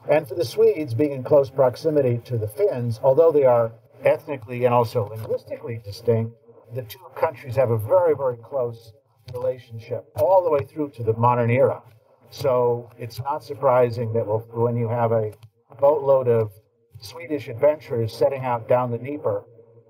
And 0.10 0.28
for 0.28 0.36
the 0.36 0.46
Swedes, 0.46 0.94
being 0.94 1.12
in 1.12 1.24
close 1.24 1.50
proximity 1.50 2.20
to 2.26 2.38
the 2.38 2.48
Finns, 2.48 3.00
although 3.02 3.32
they 3.32 3.46
are 3.46 3.74
ethnically 4.04 4.66
and 4.66 4.74
also 4.74 5.08
linguistically 5.10 5.82
distinct, 5.84 6.36
the 6.74 6.84
two 6.84 7.00
countries 7.16 7.56
have 7.56 7.72
a 7.72 7.78
very, 7.78 8.16
very 8.16 8.38
close 8.38 8.94
relationship 9.34 10.06
all 10.18 10.44
the 10.44 10.50
way 10.50 10.64
through 10.66 10.90
to 10.92 11.04
the 11.04 11.14
modern 11.14 11.50
era. 11.50 11.82
So 12.30 12.90
it's 12.98 13.20
not 13.20 13.44
surprising 13.44 14.14
that 14.14 14.24
when 14.24 14.76
you 14.76 14.90
have 14.90 15.12
a 15.12 15.32
boatload 15.80 16.28
of 16.28 16.52
Swedish 17.00 17.48
adventurers 17.48 18.14
setting 18.14 18.44
out 18.44 18.68
down 18.68 18.92
the 18.92 18.98
Dnieper 18.98 19.44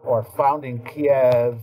or 0.03 0.23
founding 0.23 0.83
Kiev, 0.83 1.59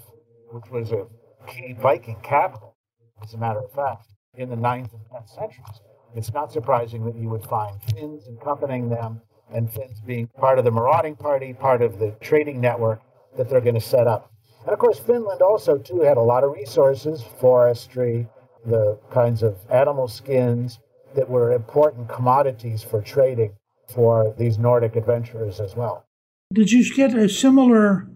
which 0.50 0.70
was 0.70 0.92
a 0.92 1.06
key 1.46 1.74
Viking 1.80 2.16
capital, 2.22 2.76
as 3.22 3.34
a 3.34 3.38
matter 3.38 3.60
of 3.60 3.72
fact, 3.72 4.06
in 4.34 4.48
the 4.48 4.56
9th 4.56 4.92
and 4.92 5.04
10th 5.12 5.28
centuries, 5.34 5.80
it's 6.14 6.32
not 6.32 6.52
surprising 6.52 7.04
that 7.04 7.16
you 7.16 7.28
would 7.28 7.44
find 7.44 7.80
Finns 7.82 8.28
accompanying 8.28 8.88
them 8.88 9.20
and 9.52 9.70
Finns 9.72 10.00
being 10.00 10.26
part 10.38 10.58
of 10.58 10.64
the 10.64 10.70
marauding 10.70 11.16
party, 11.16 11.52
part 11.52 11.82
of 11.82 11.98
the 11.98 12.10
trading 12.20 12.60
network 12.60 13.02
that 13.36 13.48
they're 13.48 13.60
going 13.60 13.74
to 13.74 13.80
set 13.80 14.06
up. 14.06 14.30
And 14.64 14.72
of 14.72 14.78
course, 14.78 14.98
Finland 14.98 15.42
also 15.42 15.78
too 15.78 16.00
had 16.00 16.16
a 16.16 16.22
lot 16.22 16.44
of 16.44 16.52
resources, 16.52 17.22
forestry, 17.40 18.26
the 18.64 18.98
kinds 19.10 19.42
of 19.42 19.58
animal 19.70 20.08
skins 20.08 20.78
that 21.14 21.28
were 21.28 21.52
important 21.52 22.08
commodities 22.08 22.82
for 22.82 23.02
trading 23.02 23.52
for 23.92 24.34
these 24.38 24.58
Nordic 24.58 24.96
adventurers 24.96 25.60
as 25.60 25.76
well. 25.76 26.06
Did 26.52 26.72
you 26.72 26.94
get 26.94 27.14
a 27.14 27.28
similar 27.28 28.08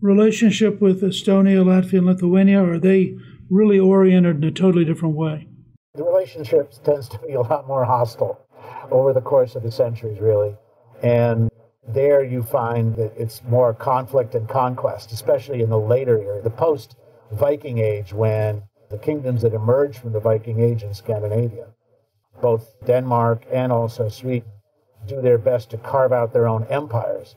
relationship 0.00 0.80
with 0.80 1.02
Estonia, 1.02 1.64
Latvia, 1.64 1.98
and 1.98 2.06
Lithuania, 2.06 2.62
or 2.62 2.74
are 2.74 2.78
they 2.78 3.14
really 3.50 3.78
oriented 3.78 4.36
in 4.36 4.44
a 4.44 4.50
totally 4.50 4.84
different 4.84 5.16
way? 5.16 5.48
the 5.98 6.04
relationship 6.04 6.72
tends 6.84 7.08
to 7.08 7.18
be 7.18 7.34
a 7.34 7.40
lot 7.40 7.66
more 7.66 7.84
hostile 7.84 8.40
over 8.90 9.12
the 9.12 9.20
course 9.20 9.56
of 9.56 9.62
the 9.62 9.70
centuries, 9.70 10.20
really. 10.20 10.56
And 11.02 11.50
there 11.86 12.22
you 12.22 12.42
find 12.42 12.94
that 12.96 13.12
it's 13.16 13.42
more 13.44 13.74
conflict 13.74 14.34
and 14.34 14.48
conquest, 14.48 15.12
especially 15.12 15.60
in 15.60 15.70
the 15.70 15.78
later 15.78 16.18
era, 16.18 16.40
the 16.40 16.50
post 16.50 16.96
Viking 17.32 17.78
Age, 17.78 18.12
when 18.12 18.62
the 18.90 18.98
kingdoms 18.98 19.42
that 19.42 19.52
emerged 19.52 19.98
from 19.98 20.12
the 20.12 20.20
Viking 20.20 20.60
Age 20.60 20.82
in 20.82 20.94
Scandinavia, 20.94 21.66
both 22.40 22.74
Denmark 22.86 23.44
and 23.52 23.72
also 23.72 24.08
Sweden, 24.08 24.48
do 25.06 25.20
their 25.20 25.38
best 25.38 25.70
to 25.70 25.78
carve 25.78 26.12
out 26.12 26.32
their 26.32 26.48
own 26.48 26.64
empires 26.64 27.36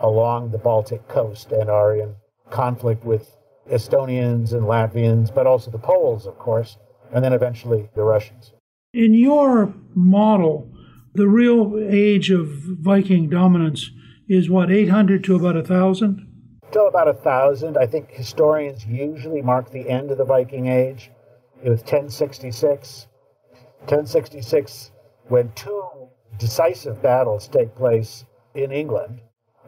along 0.00 0.50
the 0.50 0.58
Baltic 0.58 1.06
coast 1.08 1.52
and 1.52 1.70
are 1.70 1.94
in 1.94 2.14
conflict 2.50 3.04
with 3.04 3.36
Estonians 3.70 4.52
and 4.52 4.62
Latvians, 4.62 5.32
but 5.32 5.46
also 5.46 5.70
the 5.70 5.78
Poles, 5.78 6.26
of 6.26 6.38
course, 6.38 6.76
and 7.12 7.24
then 7.24 7.32
eventually 7.32 7.88
the 7.94 8.02
Russians. 8.02 8.52
In 8.92 9.14
your 9.14 9.72
model, 9.94 10.70
the 11.14 11.28
real 11.28 11.78
age 11.78 12.30
of 12.30 12.48
Viking 12.48 13.28
dominance 13.28 13.90
is 14.28 14.50
what, 14.50 14.70
800 14.70 15.22
to 15.24 15.36
about 15.36 15.54
1,000? 15.54 16.26
Till 16.72 16.88
about 16.88 17.06
1,000. 17.06 17.76
I 17.76 17.86
think 17.86 18.10
historians 18.10 18.86
usually 18.86 19.42
mark 19.42 19.70
the 19.70 19.88
end 19.88 20.10
of 20.10 20.18
the 20.18 20.24
Viking 20.24 20.66
Age. 20.66 21.10
It 21.62 21.68
was 21.68 21.80
1066. 21.80 23.06
1066, 23.80 24.90
when 25.28 25.52
two 25.52 25.88
decisive 26.38 27.02
battles 27.02 27.48
take 27.48 27.74
place 27.74 28.24
in 28.54 28.72
England. 28.72 29.20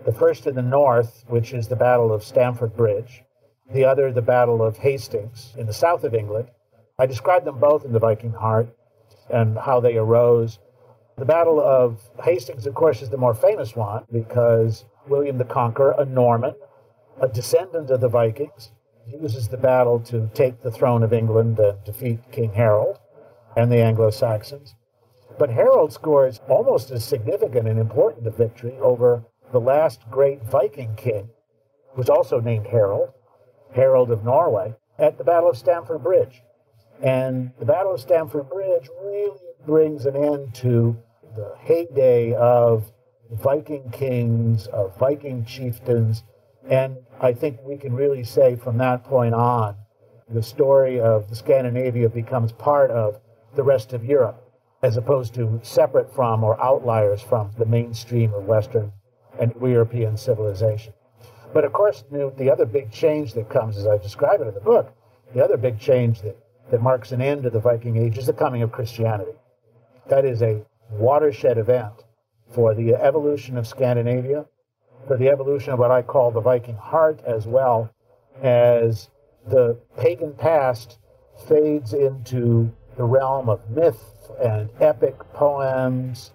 The 0.04 0.12
first 0.12 0.47
in 0.47 0.54
the 0.54 0.62
north, 0.62 1.25
which 1.28 1.52
is 1.52 1.68
the 1.68 1.76
Battle 1.76 2.12
of 2.12 2.25
Stamford 2.25 2.76
Bridge, 2.76 3.23
the 3.73 3.85
other, 3.85 4.12
the 4.12 4.23
Battle 4.23 4.62
of 4.62 4.78
Hastings 4.78 5.54
in 5.56 5.66
the 5.66 5.73
south 5.73 6.04
of 6.04 6.14
England. 6.14 6.49
I 6.99 7.06
describe 7.06 7.44
them 7.44 7.59
both 7.59 7.85
in 7.85 7.92
The 7.92 7.99
Viking 7.99 8.33
Heart 8.33 8.68
and 9.30 9.59
how 9.59 9.80
they 9.80 9.97
arose. 9.97 10.59
The 11.16 11.25
Battle 11.25 11.61
of 11.61 12.00
Hastings, 12.23 12.66
of 12.66 12.75
course, 12.75 13.02
is 13.02 13.11
the 13.11 13.16
more 13.16 13.35
famous 13.35 13.75
one 13.75 14.04
because 14.12 14.85
William 15.09 15.38
the 15.38 15.44
Conqueror, 15.44 15.94
a 15.99 16.04
Norman, 16.04 16.54
a 17.21 17.28
descendant 17.28 17.90
of 17.90 18.00
the 18.00 18.09
Vikings, 18.09 18.71
uses 19.06 19.49
the 19.49 19.56
battle 19.56 20.00
to 20.00 20.30
take 20.35 20.62
the 20.62 20.71
throne 20.71 21.02
of 21.02 21.12
England 21.12 21.59
and 21.59 21.85
defeat 21.85 22.21
King 22.33 22.52
Harold 22.52 22.99
and 23.56 23.71
the 23.71 23.83
Anglo 23.83 24.11
Saxons. 24.11 24.75
But 25.38 25.50
Harold 25.50 25.92
scores 25.92 26.40
almost 26.48 26.90
as 26.90 27.04
significant 27.04 27.66
and 27.66 27.78
important 27.78 28.26
a 28.26 28.30
victory 28.30 28.76
over 28.80 29.24
the 29.52 29.60
last 29.60 30.08
great 30.10 30.42
Viking 30.42 30.94
king, 30.96 31.28
who 31.92 31.98
was 31.98 32.10
also 32.10 32.40
named 32.40 32.66
Harold, 32.66 33.10
Harold 33.74 34.10
of 34.10 34.24
Norway, 34.24 34.74
at 34.98 35.18
the 35.18 35.24
Battle 35.24 35.50
of 35.50 35.58
Stamford 35.58 36.02
Bridge. 36.02 36.42
And 37.02 37.50
the 37.58 37.64
Battle 37.64 37.94
of 37.94 38.00
Stamford 38.00 38.48
Bridge 38.48 38.88
really 39.02 39.36
brings 39.66 40.06
an 40.06 40.16
end 40.16 40.54
to 40.56 40.96
the 41.34 41.54
heyday 41.58 42.34
of 42.34 42.92
Viking 43.30 43.90
kings, 43.90 44.66
of 44.68 44.96
Viking 44.98 45.44
chieftains. 45.44 46.22
And 46.68 46.98
I 47.20 47.32
think 47.32 47.58
we 47.62 47.76
can 47.76 47.94
really 47.94 48.24
say 48.24 48.54
from 48.54 48.78
that 48.78 49.04
point 49.04 49.34
on, 49.34 49.76
the 50.28 50.42
story 50.42 51.00
of 51.00 51.36
Scandinavia 51.36 52.08
becomes 52.08 52.52
part 52.52 52.90
of 52.90 53.20
the 53.54 53.62
rest 53.62 53.92
of 53.92 54.04
Europe, 54.04 54.43
as 54.84 54.98
opposed 54.98 55.32
to 55.34 55.58
separate 55.62 56.14
from 56.14 56.44
or 56.44 56.62
outliers 56.62 57.22
from 57.22 57.50
the 57.58 57.64
mainstream 57.64 58.34
of 58.34 58.44
Western 58.44 58.92
and 59.40 59.54
European 59.60 60.16
civilization. 60.16 60.92
But 61.54 61.64
of 61.64 61.72
course, 61.72 62.04
the 62.10 62.50
other 62.52 62.66
big 62.66 62.90
change 62.90 63.32
that 63.32 63.48
comes, 63.48 63.78
as 63.78 63.86
I 63.86 63.96
describe 63.96 64.40
it 64.42 64.46
in 64.46 64.54
the 64.54 64.60
book, 64.60 64.92
the 65.34 65.42
other 65.42 65.56
big 65.56 65.78
change 65.78 66.20
that 66.20 66.36
that 66.70 66.82
marks 66.82 67.12
an 67.12 67.20
end 67.20 67.42
to 67.42 67.50
the 67.50 67.60
Viking 67.60 67.96
Age 67.96 68.18
is 68.18 68.26
the 68.26 68.32
coming 68.32 68.62
of 68.62 68.72
Christianity. 68.72 69.32
That 70.08 70.24
is 70.24 70.42
a 70.42 70.62
watershed 70.90 71.58
event 71.58 72.04
for 72.52 72.74
the 72.74 72.94
evolution 72.94 73.56
of 73.56 73.66
Scandinavia, 73.66 74.46
for 75.06 75.16
the 75.16 75.28
evolution 75.28 75.72
of 75.72 75.78
what 75.78 75.90
I 75.90 76.02
call 76.02 76.30
the 76.30 76.40
Viking 76.40 76.76
heart, 76.76 77.20
as 77.26 77.46
well 77.46 77.90
as 78.42 79.10
the 79.46 79.78
pagan 79.98 80.32
past 80.34 80.98
fades 81.48 81.92
into 81.92 82.72
the 82.96 83.04
realm 83.04 83.48
of 83.48 83.68
myth 83.70 84.30
and 84.42 84.68
epic 84.80 85.16
poems, 85.32 86.32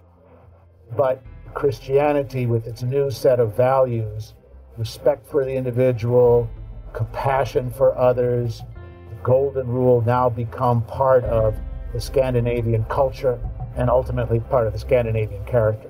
but 0.95 1.21
Christianity, 1.53 2.45
with 2.45 2.67
its 2.67 2.83
new 2.83 3.09
set 3.09 3.39
of 3.39 3.55
values, 3.55 4.33
respect 4.77 5.27
for 5.27 5.45
the 5.45 5.53
individual, 5.53 6.49
compassion 6.93 7.71
for 7.71 7.97
others, 7.97 8.61
the 9.09 9.15
golden 9.23 9.67
rule 9.67 10.01
now 10.01 10.29
become 10.29 10.83
part 10.83 11.23
of 11.25 11.55
the 11.93 12.01
Scandinavian 12.01 12.85
culture 12.85 13.39
and 13.75 13.89
ultimately 13.89 14.39
part 14.39 14.67
of 14.67 14.73
the 14.73 14.79
Scandinavian 14.79 15.43
character. 15.45 15.89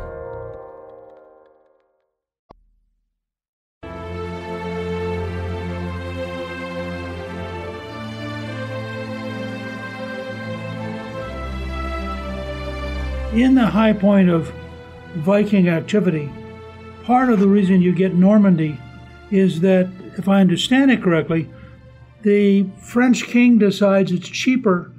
In 13.41 13.55
the 13.55 13.67
high 13.67 13.93
point 13.93 14.29
of 14.29 14.53
Viking 15.15 15.67
activity, 15.67 16.31
part 17.03 17.29
of 17.29 17.39
the 17.39 17.47
reason 17.47 17.81
you 17.81 17.93
get 17.93 18.13
Normandy 18.13 18.79
is 19.29 19.61
that, 19.61 19.89
if 20.17 20.27
I 20.27 20.41
understand 20.41 20.91
it 20.91 21.01
correctly, 21.01 21.49
the 22.21 22.69
French 22.77 23.25
king 23.25 23.57
decides 23.57 24.11
it's 24.11 24.29
cheaper 24.29 24.93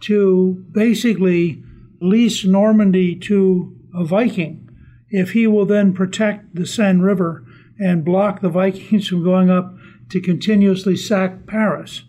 to 0.00 0.64
basically 0.72 1.62
lease 2.00 2.44
Normandy 2.44 3.16
to 3.16 3.76
a 3.94 4.04
Viking 4.04 4.68
if 5.10 5.32
he 5.32 5.46
will 5.46 5.66
then 5.66 5.92
protect 5.92 6.54
the 6.54 6.66
Seine 6.66 7.00
River 7.00 7.44
and 7.78 8.04
block 8.04 8.40
the 8.40 8.48
Vikings 8.48 9.08
from 9.08 9.24
going 9.24 9.50
up 9.50 9.74
to 10.10 10.20
continuously 10.20 10.96
sack 10.96 11.46
Paris. 11.46 12.04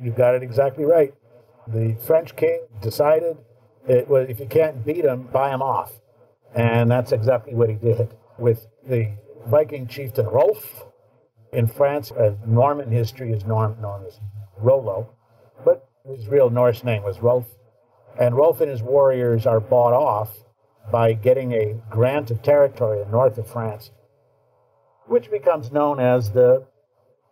You 0.00 0.12
got 0.12 0.34
it 0.34 0.42
exactly 0.42 0.84
right. 0.84 1.12
The 1.66 1.96
French 2.06 2.36
king 2.36 2.66
decided 2.80 3.36
it 3.86 4.08
was, 4.08 4.28
if 4.28 4.40
you 4.40 4.46
can't 4.46 4.84
beat 4.84 5.04
him, 5.04 5.28
buy 5.32 5.50
him 5.50 5.62
off. 5.62 5.92
And 6.54 6.90
that's 6.90 7.12
exactly 7.12 7.54
what 7.54 7.68
he 7.68 7.74
did 7.74 8.14
with 8.38 8.66
the 8.86 9.12
Viking 9.46 9.86
chieftain 9.86 10.26
Rolf. 10.26 10.84
In 11.52 11.66
France, 11.66 12.10
uh, 12.12 12.34
Norman 12.46 12.90
history 12.90 13.32
is 13.32 13.44
known, 13.44 13.76
known 13.80 14.04
as 14.06 14.18
Rollo, 14.56 15.10
but 15.64 15.88
his 16.08 16.28
real 16.28 16.50
Norse 16.50 16.82
name 16.82 17.02
was 17.02 17.20
Rolf. 17.20 17.46
And 18.18 18.36
Rolf 18.36 18.60
and 18.60 18.70
his 18.70 18.82
warriors 18.82 19.46
are 19.46 19.60
bought 19.60 19.92
off 19.92 20.44
by 20.90 21.12
getting 21.12 21.52
a 21.52 21.74
grant 21.90 22.30
of 22.30 22.42
territory 22.42 23.02
in 23.02 23.10
north 23.10 23.38
of 23.38 23.48
France, 23.48 23.90
which 25.06 25.30
becomes 25.30 25.72
known 25.72 26.00
as 26.00 26.30
the 26.30 26.66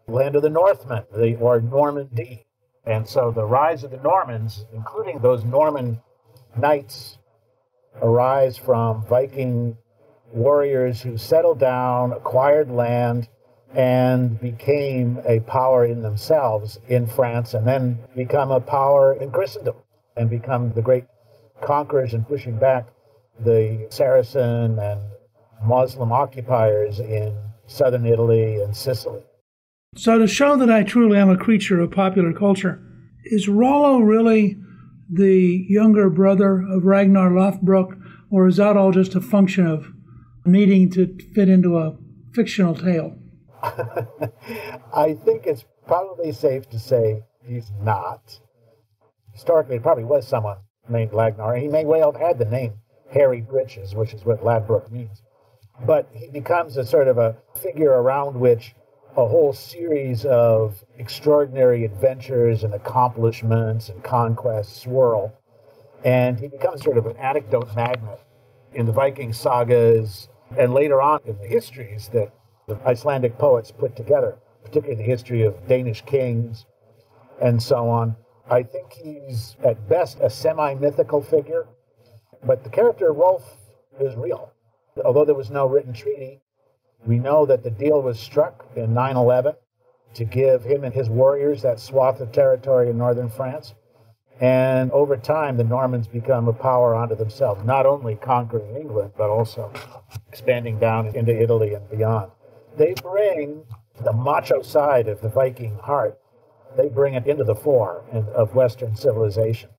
land 0.09 0.37
of 0.37 0.43
the 0.43 0.51
Northmen, 0.51 1.05
the, 1.15 1.37
or 1.37 1.61
Normandy. 1.61 2.45
And 2.85 3.09
so 3.09 3.31
the 3.31 3.45
rise 3.45 3.85
of 3.85 3.91
the 3.91 3.99
Normans, 3.99 4.65
including 4.73 5.21
those 5.21 5.45
Norman 5.45 6.01
knights 6.57 7.19
arise 8.01 8.57
from 8.57 9.05
Viking 9.07 9.77
warriors 10.33 11.03
who 11.03 11.17
settled 11.17 11.59
down, 11.59 12.13
acquired 12.13 12.71
land, 12.71 13.29
and 13.75 14.41
became 14.41 15.21
a 15.27 15.41
power 15.41 15.85
in 15.87 16.03
themselves 16.03 16.79
in 16.89 17.07
France, 17.07 17.55
and 17.55 17.67
then 17.67 17.99
become 18.15 18.51
a 18.51 18.61
power 18.61 19.15
in 19.15 19.31
Christendom 19.31 19.77
and 20.17 20.29
become 20.29 20.73
the 20.73 20.83
great 20.83 21.05
conquerors 21.63 22.13
and 22.13 22.27
pushing 22.27 22.59
back 22.59 22.87
the 23.41 23.87
Saracen 23.91 24.79
and 24.79 25.01
Muslim 25.65 26.13
occupiers 26.13 27.01
in 27.01 27.35
southern 27.67 28.05
Italy 28.05 28.61
and 28.61 28.77
Sicily. 28.77 29.23
So, 29.97 30.19
to 30.19 30.27
show 30.27 30.57
that 30.57 30.71
I 30.71 30.83
truly 30.83 31.19
am 31.19 31.31
a 31.31 31.37
creature 31.37 31.81
of 31.81 31.91
popular 31.91 32.33
culture, 32.33 32.81
is 33.25 33.49
Rollo 33.49 34.01
really 34.01 34.59
the 35.13 35.67
younger 35.69 36.09
brother 36.09 36.63
of 36.63 36.85
Ragnar 36.85 37.31
Lothbrok, 37.31 37.99
or 38.31 38.49
is 38.49 38.57
that 38.57 38.77
all 38.77 38.93
just 38.93 39.15
a 39.15 39.21
function 39.21 39.67
of 39.67 39.93
needing 40.47 40.91
to 40.91 41.17
fit 41.35 41.49
into 41.49 41.77
a 41.77 41.97
fictional 42.35 42.75
tale? 42.75 43.19
I 43.63 45.15
think 45.25 45.47
it's 45.47 45.65
probably 45.87 46.33
safe 46.33 46.69
to 46.71 46.79
say 46.79 47.23
he's 47.47 47.71
not. 47.83 48.41
Historically, 49.33 49.77
it 49.77 49.83
probably 49.83 50.05
was 50.05 50.27
someone 50.27 50.59
named 50.89 51.13
Ragnar. 51.13 51.57
He 51.57 51.69
may 51.69 51.85
well 51.85 52.13
have 52.13 52.21
had 52.21 52.39
the 52.39 52.45
name 52.47 52.75
Hairy 53.13 53.43
Breeches, 53.43 53.95
which 53.95 54.15
is 54.15 54.25
what 54.25 54.43
Lothbrok 54.43 54.91
means. 54.91 55.23
But 55.87 56.09
he 56.15 56.29
becomes 56.29 56.77
a 56.77 56.87
sort 56.87 57.09
of 57.09 57.19
a 57.19 57.37
figure 57.61 57.91
around 57.91 58.39
which 58.39 58.75
a 59.17 59.27
whole 59.27 59.53
series 59.53 60.25
of 60.25 60.85
extraordinary 60.99 61.85
adventures 61.85 62.65
and 62.65 62.75
accomplishments 62.75 63.89
and 63.89 64.03
conquests 64.03 64.83
swirl. 64.83 65.33
And 66.05 66.39
he 66.41 66.49
becomes 66.49 66.83
sort 66.83 66.99
of 66.99 67.07
an 67.07 67.17
anecdote 67.19 67.75
magnet 67.77 68.21
in 68.73 68.87
the 68.87 68.93
Viking 68.93 69.33
sagas 69.33 70.29
and 70.59 70.75
later 70.75 71.01
on 71.01 71.21
in 71.27 71.39
the 71.39 71.47
histories 71.47 72.09
that 72.13 72.33
the 72.67 72.79
Icelandic 72.87 73.39
poets 73.39 73.71
put 73.71 73.97
together. 73.97 74.39
particularly 74.65 74.95
the 74.97 75.09
history 75.09 75.43
of 75.43 75.67
Danish 75.67 76.03
kings 76.03 76.67
and 77.41 77.63
so 77.63 77.89
on. 77.89 78.17
I 78.51 78.63
think 78.63 78.93
he's 78.93 79.57
at 79.65 79.89
best 79.89 80.19
a 80.21 80.31
semi 80.31 80.75
mythical 80.75 81.23
figure, 81.23 81.67
but 82.45 82.65
the 82.65 82.71
character 82.71 83.13
Rolf 83.13 83.57
is 84.01 84.15
real. 84.17 84.53
Although 85.05 85.25
there 85.25 85.35
was 85.35 85.51
no 85.51 85.67
written 85.67 85.93
treaty, 85.93 86.42
we 87.07 87.19
know 87.19 87.47
that 87.47 87.63
the 87.63 87.71
deal 87.71 88.01
was 88.01 88.19
struck 88.19 88.67
in 88.77 88.95
9 88.95 89.17
11 89.17 89.55
to 90.15 90.25
give 90.25 90.65
him 90.65 90.85
and 90.85 90.95
his 90.95 91.09
warriors 91.09 91.63
that 91.63 91.81
swath 91.81 92.21
of 92.21 92.33
territory 92.33 92.91
in 92.91 92.99
northern 92.99 93.31
France. 93.31 93.75
And 94.41 94.91
over 94.91 95.17
time, 95.17 95.57
the 95.57 95.65
Normans 95.65 96.09
become 96.09 96.49
a 96.49 96.53
power 96.53 96.97
unto 96.97 97.15
themselves, 97.15 97.65
not 97.65 97.87
only 97.87 98.17
conquering 98.17 98.77
England, 98.77 99.13
but 99.17 99.31
also 99.31 99.73
expanding 100.29 100.79
down 100.79 101.15
into 101.15 101.33
Italy 101.41 101.75
and 101.75 101.89
beyond. 101.89 102.33
They 102.77 102.95
bring 102.95 103.65
the 104.03 104.13
macho 104.13 104.63
side 104.63 105.07
of 105.07 105.21
the 105.21 105.29
Viking 105.29 105.77
heart, 105.79 106.19
they 106.77 106.89
bring 106.89 107.15
it 107.15 107.27
into 107.27 107.45
the 107.45 107.55
fore 107.55 108.03
of 108.35 108.55
Western 108.55 108.97
civilization. 108.97 109.71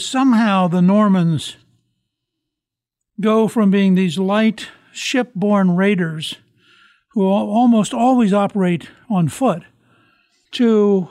Somehow 0.00 0.68
the 0.68 0.82
Normans 0.82 1.56
go 3.20 3.48
from 3.48 3.70
being 3.70 3.94
these 3.94 4.18
light 4.18 4.68
ship-borne 4.92 5.76
raiders 5.76 6.36
who 7.12 7.24
almost 7.26 7.94
always 7.94 8.32
operate 8.32 8.88
on 9.10 9.28
foot 9.28 9.62
to 10.52 11.08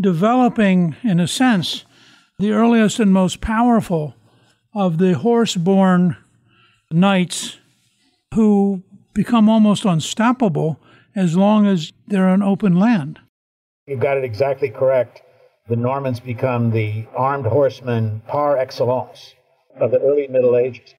developing, 0.00 0.96
in 1.02 1.18
a 1.18 1.26
sense, 1.26 1.84
the 2.38 2.52
earliest 2.52 3.00
and 3.00 3.12
most 3.12 3.40
powerful 3.40 4.14
of 4.74 4.98
the 4.98 5.14
horse-borne 5.14 6.16
knights 6.90 7.58
who 8.34 8.82
become 9.14 9.48
almost 9.48 9.84
unstoppable 9.84 10.78
as 11.16 11.36
long 11.36 11.66
as 11.66 11.92
they're 12.06 12.28
on 12.28 12.42
open 12.42 12.78
land. 12.78 13.18
You've 13.86 14.00
got 14.00 14.16
it 14.16 14.24
exactly 14.24 14.70
correct. 14.70 15.22
The 15.68 15.76
Normans 15.76 16.20
become 16.20 16.70
the 16.70 17.06
armed 17.16 17.46
horsemen 17.46 18.22
par 18.28 18.56
excellence 18.56 19.34
of 19.80 19.90
the 19.90 20.00
early 20.00 20.28
Middle 20.28 20.56
Ages. 20.56 20.94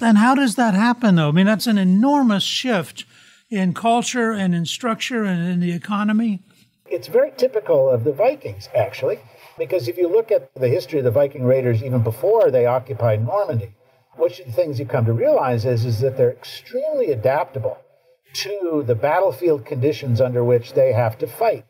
And 0.00 0.18
how 0.18 0.34
does 0.34 0.54
that 0.56 0.74
happen, 0.74 1.16
though? 1.16 1.28
I 1.28 1.32
mean, 1.32 1.46
that's 1.46 1.66
an 1.66 1.78
enormous 1.78 2.42
shift 2.42 3.04
in 3.50 3.74
culture 3.74 4.32
and 4.32 4.54
in 4.54 4.64
structure 4.64 5.24
and 5.24 5.46
in 5.46 5.60
the 5.60 5.72
economy. 5.72 6.40
It's 6.86 7.08
very 7.08 7.32
typical 7.36 7.88
of 7.88 8.04
the 8.04 8.12
Vikings, 8.12 8.68
actually, 8.74 9.20
because 9.58 9.88
if 9.88 9.96
you 9.96 10.08
look 10.08 10.32
at 10.32 10.52
the 10.54 10.68
history 10.68 10.98
of 10.98 11.04
the 11.04 11.10
Viking 11.10 11.44
raiders 11.44 11.82
even 11.82 12.02
before 12.02 12.50
they 12.50 12.66
occupied 12.66 13.24
Normandy, 13.24 13.74
one 14.16 14.30
of 14.30 14.38
the 14.38 14.52
things 14.52 14.78
you 14.78 14.86
come 14.86 15.04
to 15.04 15.12
realize 15.12 15.64
is, 15.64 15.84
is 15.84 16.00
that 16.00 16.16
they're 16.16 16.32
extremely 16.32 17.10
adaptable 17.10 17.78
to 18.32 18.84
the 18.86 18.94
battlefield 18.94 19.64
conditions 19.64 20.20
under 20.20 20.44
which 20.44 20.72
they 20.74 20.92
have 20.92 21.18
to 21.18 21.26
fight. 21.26 21.64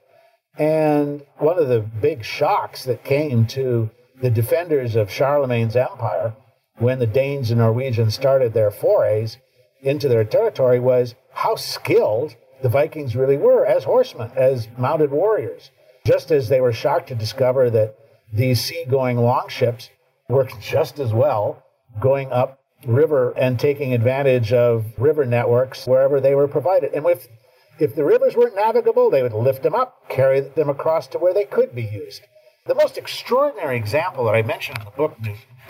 And 0.58 1.22
one 1.38 1.58
of 1.58 1.68
the 1.68 1.80
big 1.80 2.24
shocks 2.24 2.84
that 2.84 3.04
came 3.04 3.46
to 3.48 3.90
the 4.20 4.30
defenders 4.30 4.96
of 4.96 5.10
Charlemagne's 5.10 5.76
empire 5.76 6.34
when 6.80 6.98
the 6.98 7.06
Danes 7.06 7.50
and 7.50 7.60
Norwegians 7.60 8.14
started 8.14 8.52
their 8.52 8.70
forays 8.70 9.36
into 9.82 10.08
their 10.08 10.24
territory 10.24 10.80
was 10.80 11.14
how 11.32 11.54
skilled 11.54 12.34
the 12.62 12.68
Vikings 12.68 13.14
really 13.14 13.36
were 13.36 13.64
as 13.64 13.84
horsemen, 13.84 14.30
as 14.34 14.68
mounted 14.76 15.10
warriors. 15.10 15.70
Just 16.06 16.30
as 16.30 16.48
they 16.48 16.60
were 16.60 16.72
shocked 16.72 17.08
to 17.08 17.14
discover 17.14 17.70
that 17.70 17.96
these 18.32 18.64
seagoing 18.64 19.18
longships 19.18 19.90
worked 20.28 20.60
just 20.60 20.98
as 20.98 21.12
well 21.12 21.62
going 22.00 22.32
up 22.32 22.58
river 22.86 23.32
and 23.36 23.58
taking 23.58 23.92
advantage 23.92 24.52
of 24.52 24.86
river 24.98 25.26
networks 25.26 25.86
wherever 25.86 26.20
they 26.20 26.34
were 26.34 26.48
provided. 26.48 26.92
And 26.94 27.04
if, 27.06 27.28
if 27.78 27.94
the 27.94 28.04
rivers 28.04 28.36
weren't 28.36 28.54
navigable, 28.54 29.10
they 29.10 29.22
would 29.22 29.34
lift 29.34 29.62
them 29.62 29.74
up, 29.74 30.08
carry 30.08 30.40
them 30.40 30.70
across 30.70 31.06
to 31.08 31.18
where 31.18 31.34
they 31.34 31.44
could 31.44 31.74
be 31.74 31.84
used. 31.84 32.22
The 32.66 32.74
most 32.74 32.98
extraordinary 32.98 33.78
example 33.78 34.26
that 34.26 34.34
I 34.34 34.42
mentioned 34.42 34.78
in 34.78 34.84
the 34.84 34.90
book 34.90 35.16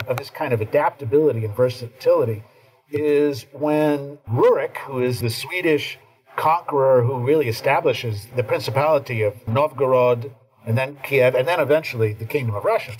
of 0.07 0.17
this 0.17 0.29
kind 0.29 0.51
of 0.51 0.59
adaptability 0.59 1.45
and 1.45 1.55
versatility 1.55 2.43
is 2.89 3.45
when 3.53 4.17
Rurik, 4.29 4.75
who 4.75 5.01
is 5.01 5.21
the 5.21 5.29
Swedish 5.29 5.97
conqueror 6.35 7.03
who 7.03 7.25
really 7.25 7.47
establishes 7.47 8.27
the 8.35 8.43
principality 8.43 9.21
of 9.21 9.47
Novgorod 9.47 10.35
and 10.65 10.77
then 10.77 10.97
Kiev 11.01 11.33
and 11.33 11.47
then 11.47 11.61
eventually 11.61 12.11
the 12.11 12.25
kingdom 12.25 12.55
of 12.55 12.65
Russia, 12.65 12.91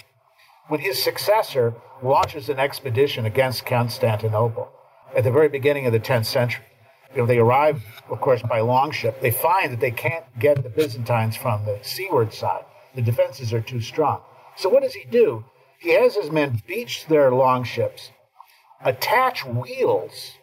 when 0.70 0.80
his 0.80 1.04
successor 1.04 1.74
launches 2.02 2.48
an 2.48 2.60
expedition 2.60 3.26
against 3.26 3.66
Constantinople 3.66 4.72
at 5.16 5.26
the 5.26 5.32
very 5.32 5.50
beginning 5.50 5.86
of 5.86 5.92
the 5.92 6.00
10th 6.00 6.28
century. 6.28 6.64
You 7.14 7.22
know, 7.22 7.26
they 7.26 7.40
arrive, 7.40 7.84
of 8.10 8.22
course, 8.22 8.42
by 8.42 8.62
longship. 8.62 9.20
They 9.20 9.32
find 9.32 9.74
that 9.74 9.82
they 9.82 9.92
can't 9.92 10.24
get 10.40 10.64
the 10.64 10.70
Byzantines 10.70 11.36
from 11.36 11.66
the 11.66 11.80
seaward 11.82 12.34
side. 12.34 12.64
The 12.96 13.02
defenses 13.02 13.54
are 13.54 13.62
too 13.62 13.82
strong. 13.82 14.22
So 14.58 14.70
what 14.70 14.84
does 14.84 14.94
he 14.94 15.06
do? 15.06 15.46
He 15.80 15.94
has 15.96 16.16
his 16.16 16.30
men 16.30 16.62
beach 16.68 17.06
their 17.08 17.32
longships, 17.32 18.12
attach 18.84 19.46
wheels 19.46 20.34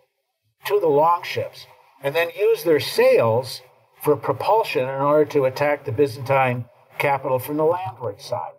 to 0.66 0.80
the 0.80 0.88
longships, 0.88 1.66
and 2.02 2.14
then 2.14 2.30
use 2.36 2.64
their 2.64 2.80
sails 2.80 3.62
for 4.02 4.16
propulsion 4.16 4.82
in 4.82 4.88
order 4.88 5.24
to 5.26 5.44
attack 5.44 5.84
the 5.84 5.92
Byzantine 5.92 6.64
capital 6.98 7.38
from 7.38 7.56
the 7.56 7.64
landward 7.64 8.20
side. 8.20 8.52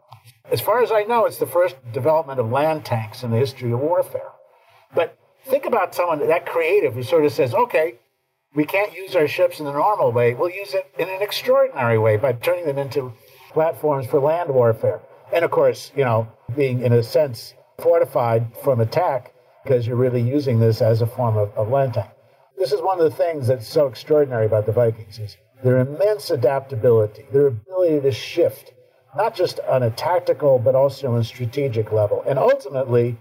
As 0.52 0.62
far 0.62 0.82
as 0.82 0.92
I 0.92 1.04
know, 1.04 1.26
it's 1.26 1.38
the 1.38 1.46
first 1.46 1.76
development 1.92 2.40
of 2.40 2.52
land 2.52 2.86
tanks 2.86 3.24
in 3.24 3.32
the 3.32 3.38
history 3.38 3.72
of 3.72 3.80
warfare. 3.80 4.32
But 4.94 5.18
think 5.46 5.66
about 5.66 5.94
someone 5.94 6.26
that 6.26 6.46
creative 6.46 6.94
who 6.94 7.04
sort 7.04 7.26
of 7.26 7.32
says, 7.32 7.54
okay, 7.54 8.00
we 8.56 8.66
can't 8.66 8.96
use 8.96 9.16
our 9.16 9.28
ships 9.28 9.60
in 9.60 9.66
the 9.66 9.72
normal 9.72 10.12
way. 10.12 10.34
We'll 10.34 10.50
use 10.50 10.74
it 10.74 10.92
in 10.98 11.08
an 11.08 11.22
extraordinary 11.22 12.00
way 12.00 12.18
by 12.18 12.34
turning 12.34 12.66
them 12.66 12.80
into 12.80 13.14
platforms 13.50 14.08
for 14.08 14.20
land 14.20 14.50
warfare. 14.50 15.02
And 15.34 15.46
of 15.46 15.52
course, 15.52 15.92
you 15.96 16.04
know, 16.04 16.28
being 16.56 16.82
in 16.82 16.94
a 16.94 17.04
sense 17.04 17.54
fortified 17.82 18.48
from 18.64 18.80
attack 18.80 19.34
because 19.64 19.86
you're 19.86 19.96
really 19.96 20.22
using 20.22 20.60
this 20.60 20.82
as 20.82 21.02
a 21.02 21.08
form 21.08 21.38
of, 21.38 21.52
of 21.56 21.70
land. 21.70 21.98
This 22.58 22.72
is 22.72 22.82
one 22.82 23.00
of 23.00 23.10
the 23.10 23.16
things 23.16 23.48
that's 23.48 23.68
so 23.68 23.88
extraordinary 23.88 24.46
about 24.46 24.66
the 24.66 24.72
Vikings 24.72 25.20
is 25.20 25.38
their 25.64 25.80
immense 25.80 26.30
adaptability, 26.30 27.26
their 27.32 27.48
ability 27.48 28.02
to 28.02 28.12
shift 28.12 28.74
not 29.16 29.36
just 29.36 29.60
on 29.62 29.84
a 29.84 29.90
tactical, 29.90 30.60
but 30.60 30.76
also 30.76 31.14
on 31.14 31.20
a 31.20 31.24
strategic 31.24 31.92
level. 31.92 32.24
And 32.28 32.38
ultimately, 32.38 33.18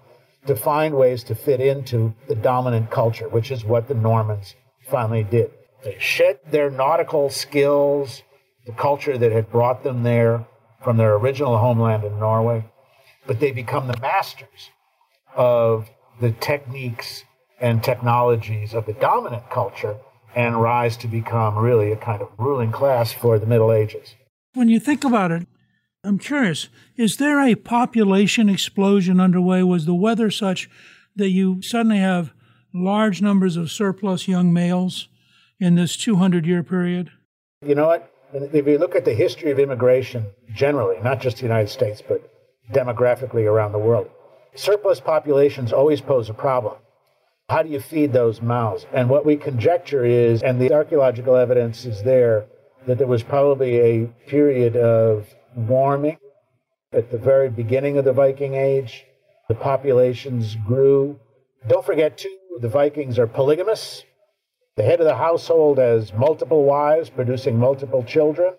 to 0.46 0.56
find 0.56 0.94
ways 0.94 1.24
to 1.24 1.34
fit 1.34 1.60
into 1.60 2.14
the 2.28 2.34
dominant 2.34 2.90
culture, 2.90 3.28
which 3.28 3.50
is 3.50 3.64
what 3.64 3.88
the 3.88 3.94
Normans 3.94 4.54
finally 4.86 5.24
did. 5.24 5.50
They 5.82 5.96
shed 5.98 6.40
their 6.50 6.70
nautical 6.70 7.30
skills, 7.30 8.22
the 8.68 8.74
culture 8.74 9.16
that 9.16 9.32
had 9.32 9.50
brought 9.50 9.82
them 9.82 10.02
there 10.02 10.46
from 10.84 10.98
their 10.98 11.14
original 11.14 11.56
homeland 11.56 12.04
in 12.04 12.20
Norway, 12.20 12.62
but 13.26 13.40
they 13.40 13.50
become 13.50 13.88
the 13.88 13.98
masters 13.98 14.70
of 15.34 15.88
the 16.20 16.32
techniques 16.32 17.24
and 17.58 17.82
technologies 17.82 18.74
of 18.74 18.84
the 18.84 18.92
dominant 18.92 19.48
culture 19.48 19.96
and 20.36 20.60
rise 20.60 20.98
to 20.98 21.08
become 21.08 21.56
really 21.56 21.90
a 21.90 21.96
kind 21.96 22.20
of 22.20 22.28
ruling 22.36 22.70
class 22.70 23.10
for 23.10 23.38
the 23.38 23.46
Middle 23.46 23.72
Ages. 23.72 24.14
When 24.52 24.68
you 24.68 24.78
think 24.78 25.02
about 25.02 25.32
it, 25.32 25.48
I'm 26.04 26.18
curious, 26.18 26.68
is 26.94 27.16
there 27.16 27.40
a 27.40 27.54
population 27.54 28.50
explosion 28.50 29.18
underway? 29.18 29.62
Was 29.62 29.86
the 29.86 29.94
weather 29.94 30.30
such 30.30 30.68
that 31.16 31.30
you 31.30 31.62
suddenly 31.62 31.98
have 32.00 32.34
large 32.74 33.22
numbers 33.22 33.56
of 33.56 33.70
surplus 33.70 34.28
young 34.28 34.52
males 34.52 35.08
in 35.58 35.74
this 35.74 35.96
200 35.96 36.46
year 36.46 36.62
period? 36.62 37.10
You 37.64 37.74
know 37.74 37.86
what? 37.86 38.12
If 38.32 38.66
you 38.66 38.78
look 38.78 38.94
at 38.94 39.04
the 39.04 39.14
history 39.14 39.50
of 39.50 39.58
immigration 39.58 40.26
generally, 40.54 41.00
not 41.02 41.20
just 41.20 41.38
the 41.38 41.44
United 41.44 41.68
States, 41.68 42.02
but 42.06 42.30
demographically 42.72 43.46
around 43.50 43.72
the 43.72 43.78
world, 43.78 44.10
surplus 44.54 45.00
populations 45.00 45.72
always 45.72 46.00
pose 46.00 46.28
a 46.28 46.34
problem. 46.34 46.76
How 47.48 47.62
do 47.62 47.70
you 47.70 47.80
feed 47.80 48.12
those 48.12 48.42
mouths? 48.42 48.86
And 48.92 49.08
what 49.08 49.24
we 49.24 49.36
conjecture 49.36 50.04
is, 50.04 50.42
and 50.42 50.60
the 50.60 50.74
archaeological 50.74 51.34
evidence 51.34 51.86
is 51.86 52.02
there, 52.02 52.46
that 52.86 52.98
there 52.98 53.06
was 53.06 53.22
probably 53.22 53.78
a 53.78 54.06
period 54.26 54.76
of 54.76 55.26
warming 55.56 56.18
at 56.92 57.10
the 57.10 57.18
very 57.18 57.48
beginning 57.48 57.96
of 57.96 58.04
the 58.04 58.12
Viking 58.12 58.54
Age. 58.54 59.06
The 59.48 59.54
populations 59.54 60.56
grew. 60.66 61.18
Don't 61.66 61.84
forget, 61.84 62.18
too, 62.18 62.36
the 62.60 62.68
Vikings 62.68 63.18
are 63.18 63.26
polygamous. 63.26 64.04
The 64.78 64.84
head 64.84 65.00
of 65.00 65.06
the 65.06 65.16
household 65.16 65.78
has 65.78 66.12
multiple 66.12 66.62
wives, 66.62 67.10
producing 67.10 67.58
multiple 67.58 68.04
children. 68.04 68.54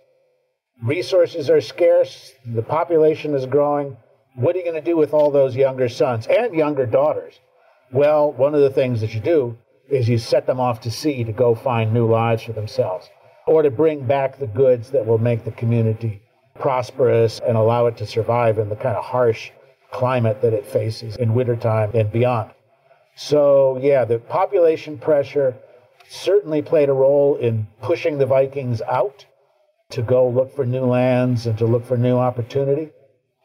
Resources 0.83 1.49
are 1.49 1.61
scarce. 1.61 2.33
The 2.45 2.61
population 2.61 3.33
is 3.33 3.45
growing. 3.45 3.95
What 4.35 4.53
are 4.53 4.59
you 4.59 4.65
going 4.65 4.75
to 4.75 4.81
do 4.81 4.97
with 4.97 5.13
all 5.13 5.31
those 5.31 5.55
younger 5.55 5.87
sons 5.87 6.27
and 6.27 6.53
younger 6.53 6.85
daughters? 6.85 7.39
Well, 7.93 8.33
one 8.33 8.53
of 8.53 8.59
the 8.59 8.69
things 8.69 8.99
that 8.99 9.13
you 9.13 9.21
do 9.21 9.57
is 9.89 10.09
you 10.09 10.17
set 10.17 10.45
them 10.45 10.59
off 10.59 10.81
to 10.81 10.91
sea 10.91 11.23
to 11.23 11.31
go 11.31 11.55
find 11.55 11.93
new 11.93 12.05
lives 12.05 12.43
for 12.43 12.51
themselves 12.51 13.09
or 13.47 13.61
to 13.61 13.71
bring 13.71 14.05
back 14.05 14.39
the 14.39 14.47
goods 14.47 14.89
that 14.89 15.05
will 15.05 15.19
make 15.19 15.45
the 15.45 15.51
community 15.51 16.21
prosperous 16.59 17.39
and 17.47 17.55
allow 17.55 17.85
it 17.85 17.95
to 17.95 18.05
survive 18.05 18.59
in 18.59 18.67
the 18.67 18.75
kind 18.75 18.97
of 18.97 19.05
harsh 19.05 19.51
climate 19.93 20.41
that 20.41 20.51
it 20.51 20.65
faces 20.65 21.15
in 21.15 21.33
wintertime 21.33 21.91
and 21.93 22.11
beyond. 22.11 22.51
So, 23.15 23.79
yeah, 23.81 24.03
the 24.03 24.19
population 24.19 24.97
pressure, 24.97 25.55
certainly 26.09 26.61
played 26.61 26.89
a 26.89 26.93
role 26.93 27.35
in 27.35 27.67
pushing 27.81 28.17
the 28.17 28.25
Vikings 28.25 28.81
out 28.81 29.25
to 29.91 30.01
go 30.01 30.27
look 30.27 30.55
for 30.55 30.65
new 30.65 30.85
lands 30.85 31.45
and 31.45 31.57
to 31.57 31.65
look 31.65 31.85
for 31.85 31.97
new 31.97 32.17
opportunity. 32.17 32.89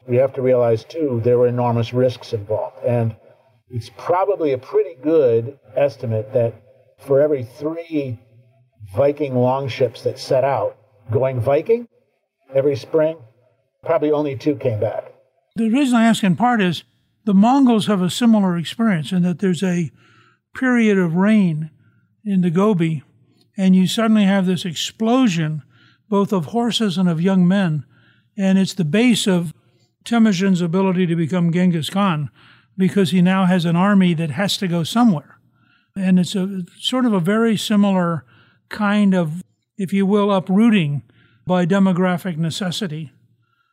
We 0.07 0.17
have 0.17 0.33
to 0.33 0.41
realize, 0.41 0.83
too, 0.83 1.21
there 1.23 1.37
were 1.37 1.47
enormous 1.47 1.93
risks 1.93 2.33
involved. 2.33 2.83
And 2.83 3.15
it's 3.69 3.89
probably 3.97 4.51
a 4.51 4.57
pretty 4.57 4.95
good 5.01 5.59
estimate 5.75 6.33
that 6.33 6.53
for 6.99 7.21
every 7.21 7.43
three 7.43 8.19
Viking 8.95 9.35
longships 9.35 10.03
that 10.03 10.19
set 10.19 10.43
out 10.43 10.77
going 11.11 11.39
Viking 11.39 11.87
every 12.53 12.75
spring, 12.75 13.17
probably 13.83 14.11
only 14.11 14.35
two 14.35 14.55
came 14.55 14.79
back. 14.79 15.11
The 15.55 15.69
reason 15.69 15.95
I 15.95 16.05
ask 16.05 16.23
in 16.23 16.35
part 16.35 16.61
is 16.61 16.83
the 17.25 17.33
Mongols 17.33 17.87
have 17.87 18.01
a 18.01 18.09
similar 18.09 18.57
experience 18.57 19.11
in 19.11 19.23
that 19.23 19.39
there's 19.39 19.63
a 19.63 19.91
period 20.53 20.97
of 20.97 21.15
rain 21.15 21.71
in 22.25 22.41
the 22.41 22.49
Gobi, 22.49 23.03
and 23.55 23.75
you 23.75 23.87
suddenly 23.87 24.23
have 24.23 24.45
this 24.45 24.65
explosion 24.65 25.63
both 26.09 26.33
of 26.33 26.45
horses 26.47 26.97
and 26.97 27.07
of 27.09 27.21
young 27.21 27.47
men, 27.47 27.85
and 28.37 28.57
it's 28.57 28.73
the 28.73 28.85
base 28.85 29.27
of 29.27 29.53
Temujin's 30.03 30.61
ability 30.61 31.05
to 31.07 31.15
become 31.15 31.51
Genghis 31.51 31.89
Khan 31.89 32.29
because 32.77 33.11
he 33.11 33.21
now 33.21 33.45
has 33.45 33.65
an 33.65 33.75
army 33.75 34.13
that 34.13 34.31
has 34.31 34.57
to 34.57 34.67
go 34.67 34.83
somewhere. 34.83 35.39
And 35.95 36.19
it's 36.19 36.35
a 36.35 36.63
sort 36.79 37.05
of 37.05 37.13
a 37.13 37.19
very 37.19 37.57
similar 37.57 38.25
kind 38.69 39.15
of, 39.15 39.41
if 39.77 39.93
you 39.93 40.05
will, 40.05 40.31
uprooting 40.31 41.03
by 41.47 41.65
demographic 41.65 42.37
necessity 42.37 43.13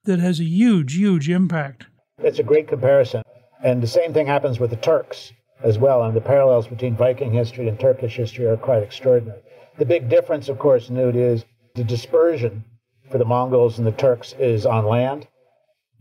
that 0.04 0.20
has 0.20 0.40
a 0.40 0.44
huge, 0.44 0.94
huge 0.94 1.28
impact. 1.28 1.86
It's 2.18 2.38
a 2.38 2.42
great 2.42 2.68
comparison. 2.68 3.22
And 3.62 3.82
the 3.82 3.86
same 3.86 4.12
thing 4.12 4.26
happens 4.26 4.58
with 4.58 4.70
the 4.70 4.76
Turks 4.76 5.32
as 5.62 5.78
well. 5.78 6.02
And 6.02 6.16
the 6.16 6.20
parallels 6.20 6.66
between 6.66 6.96
Viking 6.96 7.32
history 7.32 7.68
and 7.68 7.78
Turkish 7.78 8.16
history 8.16 8.46
are 8.46 8.56
quite 8.56 8.82
extraordinary. 8.82 9.40
The 9.78 9.86
big 9.86 10.08
difference, 10.08 10.48
of 10.48 10.58
course, 10.58 10.90
Newt, 10.90 11.16
is 11.16 11.44
the 11.74 11.84
dispersion 11.84 12.64
for 13.10 13.18
the 13.18 13.24
Mongols 13.24 13.78
and 13.78 13.86
the 13.86 13.92
Turks 13.92 14.34
is 14.38 14.66
on 14.66 14.86
land, 14.86 15.26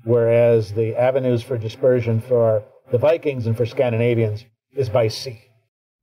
whereas 0.04 0.74
the 0.74 0.96
avenues 0.96 1.44
for 1.44 1.58
dispersion 1.58 2.22
for 2.22 2.64
the 2.92 2.98
Vikings 2.98 3.48
and 3.48 3.56
for 3.56 3.66
Scandinavians 3.66 4.46
is 4.74 4.90
by 4.90 5.08
sea. 5.08 5.42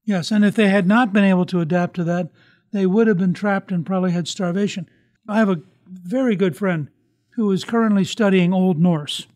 Yes, 0.04 0.30
and 0.30 0.44
if 0.44 0.54
they 0.54 0.68
had 0.68 0.86
not 0.86 1.12
been 1.12 1.24
able 1.24 1.44
to 1.46 1.60
adapt 1.60 1.94
to 1.96 2.04
that, 2.04 2.30
they 2.72 2.86
would 2.86 3.06
have 3.06 3.18
been 3.18 3.34
trapped 3.34 3.70
and 3.70 3.84
probably 3.84 4.12
had 4.12 4.28
starvation. 4.28 4.88
I 5.28 5.38
have 5.38 5.50
a 5.50 5.60
very 5.86 6.36
good 6.36 6.56
friend 6.56 6.88
who 7.30 7.50
is 7.52 7.64
currently 7.64 8.04
studying 8.04 8.52
Old 8.52 8.78
Norse. 8.78 9.26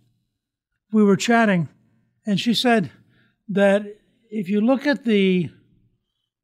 We 0.90 1.02
were 1.02 1.16
chatting, 1.16 1.68
and 2.26 2.40
she 2.40 2.54
said 2.54 2.90
that 3.48 3.96
if 4.33 4.49
you 4.49 4.62
look 4.62 4.87
at 4.87 5.05
the 5.05 5.51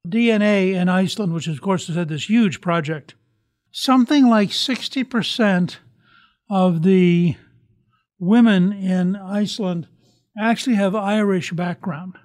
DNA 0.07 0.75
in 0.75 0.91
Iceland, 0.91 1.33
which 1.33 1.49
of 1.49 1.61
course 1.63 1.87
has 1.87 1.97
had 1.97 2.11
this 2.11 2.29
huge 2.29 2.61
project, 2.61 3.15
something 3.73 4.29
like 4.29 4.51
60% 4.51 5.77
of 6.51 6.83
the 6.83 7.37
women 8.19 8.73
in 8.73 9.17
Iceland 9.17 9.89
actually 10.39 10.77
have 10.77 10.95
Irish 10.95 11.53
background. 11.53 12.17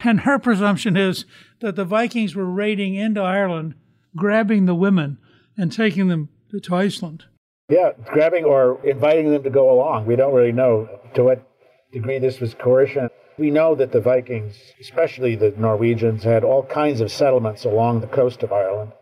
And 0.00 0.20
her 0.20 0.38
presumption 0.38 0.94
is 0.96 1.24
that 1.62 1.76
the 1.76 1.86
Vikings 1.86 2.36
were 2.36 2.44
raiding 2.44 2.94
into 2.94 3.22
Ireland, 3.22 3.74
grabbing 4.14 4.66
the 4.66 4.74
women, 4.74 5.16
and 5.56 5.72
taking 5.72 6.08
them 6.08 6.28
to 6.50 6.74
Iceland. 6.74 7.24
Yeah, 7.70 7.92
grabbing 8.12 8.44
or 8.44 8.84
inviting 8.86 9.30
them 9.30 9.42
to 9.42 9.50
go 9.50 9.70
along. 9.70 10.04
We 10.04 10.16
don't 10.16 10.34
really 10.34 10.52
know 10.52 10.86
to 11.14 11.24
what 11.24 11.50
degree 11.92 12.18
this 12.18 12.40
was 12.40 12.52
coercion. 12.52 13.08
We 13.36 13.50
know 13.50 13.74
that 13.74 13.90
the 13.90 14.00
Vikings, 14.00 14.56
especially 14.80 15.34
the 15.34 15.50
Norwegians, 15.56 16.22
had 16.22 16.44
all 16.44 16.62
kinds 16.62 17.00
of 17.00 17.10
settlements 17.10 17.64
along 17.64 18.00
the 18.00 18.06
coast 18.06 18.42
of 18.42 18.52
Ireland. 18.52 18.92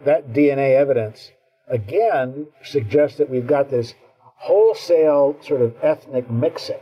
That 0.00 0.32
DNA 0.32 0.74
evidence, 0.74 1.32
again, 1.68 2.46
suggests 2.62 3.18
that 3.18 3.28
we've 3.28 3.46
got 3.46 3.70
this 3.70 3.94
wholesale 4.36 5.36
sort 5.42 5.60
of 5.60 5.74
ethnic 5.82 6.30
mixing 6.30 6.80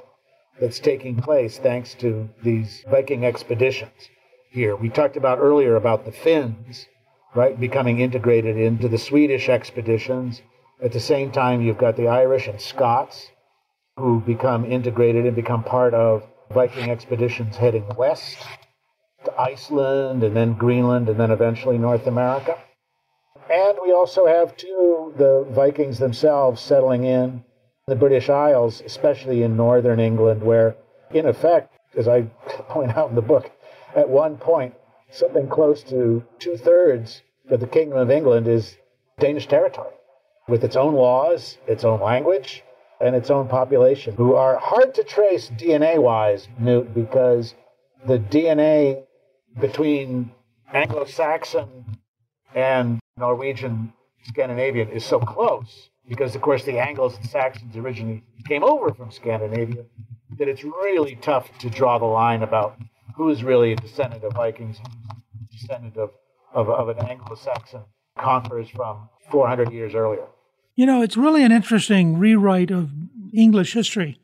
that's 0.61 0.79
taking 0.79 1.21
place 1.21 1.59
thanks 1.59 1.95
to 1.95 2.29
these 2.43 2.85
Viking 2.89 3.25
expeditions 3.25 4.11
here. 4.51 4.77
We 4.77 4.89
talked 4.89 5.17
about 5.17 5.39
earlier 5.39 5.77
about 5.77 6.05
the 6.05 6.13
Finns, 6.13 6.87
right, 7.35 7.59
becoming 7.59 8.01
integrated 8.01 8.57
into 8.57 8.89
the 8.89 8.99
Swedish 8.99 9.49
expeditions. 9.49 10.43
At 10.81 10.93
the 10.93 11.01
same 11.01 11.33
time, 11.33 11.63
you've 11.63 11.79
got 11.79 11.97
the 11.97 12.09
Irish 12.09 12.47
and 12.47 12.61
Scots 12.61 13.29
who 13.97 14.21
become 14.21 14.65
integrated 14.65 15.27
and 15.27 15.35
become 15.35 15.65
part 15.65 15.95
of 15.95 16.27
Viking 16.53 16.91
expeditions 16.91 17.57
heading 17.57 17.87
west 17.97 18.39
to 19.25 19.41
Iceland 19.41 20.23
and 20.23 20.37
then 20.37 20.53
Greenland 20.55 21.09
and 21.09 21.19
then 21.19 21.31
eventually 21.31 21.79
North 21.79 22.07
America. 22.07 22.59
And 23.51 23.79
we 23.83 23.93
also 23.93 24.27
have, 24.27 24.57
too, 24.57 25.15
the 25.17 25.47
Vikings 25.51 25.99
themselves 25.99 26.61
settling 26.61 27.05
in 27.05 27.45
the 27.87 27.97
British 27.97 28.29
Isles, 28.29 28.83
especially 28.85 29.43
in 29.43 29.57
northern 29.57 29.99
England, 29.99 30.43
where, 30.43 30.77
in 31.11 31.27
effect, 31.27 31.75
as 31.97 32.09
I 32.09 32.23
point 32.69 32.97
out 32.97 33.11
in 33.11 33.15
the 33.15 33.23
book, 33.23 33.51
at 33.95 34.09
one 34.09 34.37
point, 34.37 34.75
something 35.11 35.49
close 35.49 35.83
to 35.85 36.25
two 36.39 36.57
thirds 36.57 37.23
of 37.51 37.61
the 37.61 37.67
Kingdom 37.67 37.99
of 37.99 38.11
England 38.11 38.47
is 38.47 38.77
Danish 39.19 39.47
territory, 39.47 39.95
with 40.49 40.65
its 40.65 40.77
own 40.77 40.95
laws, 40.95 41.59
its 41.67 41.85
own 41.85 42.01
language, 42.01 42.63
and 43.03 43.17
its 43.17 43.31
own 43.31 43.49
population, 43.49 44.15
who 44.15 44.35
are 44.35 44.57
hard 44.59 44.95
to 44.95 45.03
trace 45.03 45.51
DNA 45.51 46.01
wise, 46.01 46.49
Newt, 46.59 46.95
because 46.95 47.55
the 48.07 48.19
DNA 48.19 49.05
between 49.61 50.31
Anglo 50.73 51.05
Saxon 51.05 51.99
and 52.55 53.01
Norwegian 53.17 53.93
Scandinavian 54.25 54.89
is 54.89 55.05
so 55.05 55.19
close 55.19 55.91
because, 56.09 56.35
of 56.35 56.43
course, 56.43 56.65
the 56.65 56.79
Angles 56.79 57.17
and 57.17 57.29
Saxons 57.29 57.77
originally 57.77 58.23
came 58.47 58.63
over 58.63 58.93
from 58.95 59.11
Scandinavia, 59.11 59.85
that 60.39 60.49
it's 60.49 60.65
really 60.65 61.17
tough 61.17 61.57
to 61.59 61.71
draw 61.71 61.99
the 61.99 62.05
line 62.05 62.43
about 62.43 62.79
who 63.17 63.29
is 63.29 63.45
really 63.45 63.73
a 63.73 63.77
descendant 63.77 64.25
of 64.25 64.33
Vikings, 64.33 64.79
descendant 65.51 65.97
of, 65.97 66.11
of, 66.53 66.69
of 66.69 66.89
an 66.89 66.99
Anglo 67.07 67.35
Saxon 67.35 67.83
conquerors 68.19 68.69
from 68.71 69.09
400 69.31 69.73
years 69.73 69.95
earlier. 69.95 70.27
You 70.75 70.87
know, 70.87 71.03
it's 71.03 71.19
really 71.19 71.45
an 71.45 71.53
interesting 71.53 72.19
rewrite 72.19 72.71
of 72.71 72.91
English 73.35 73.75
history 73.75 74.19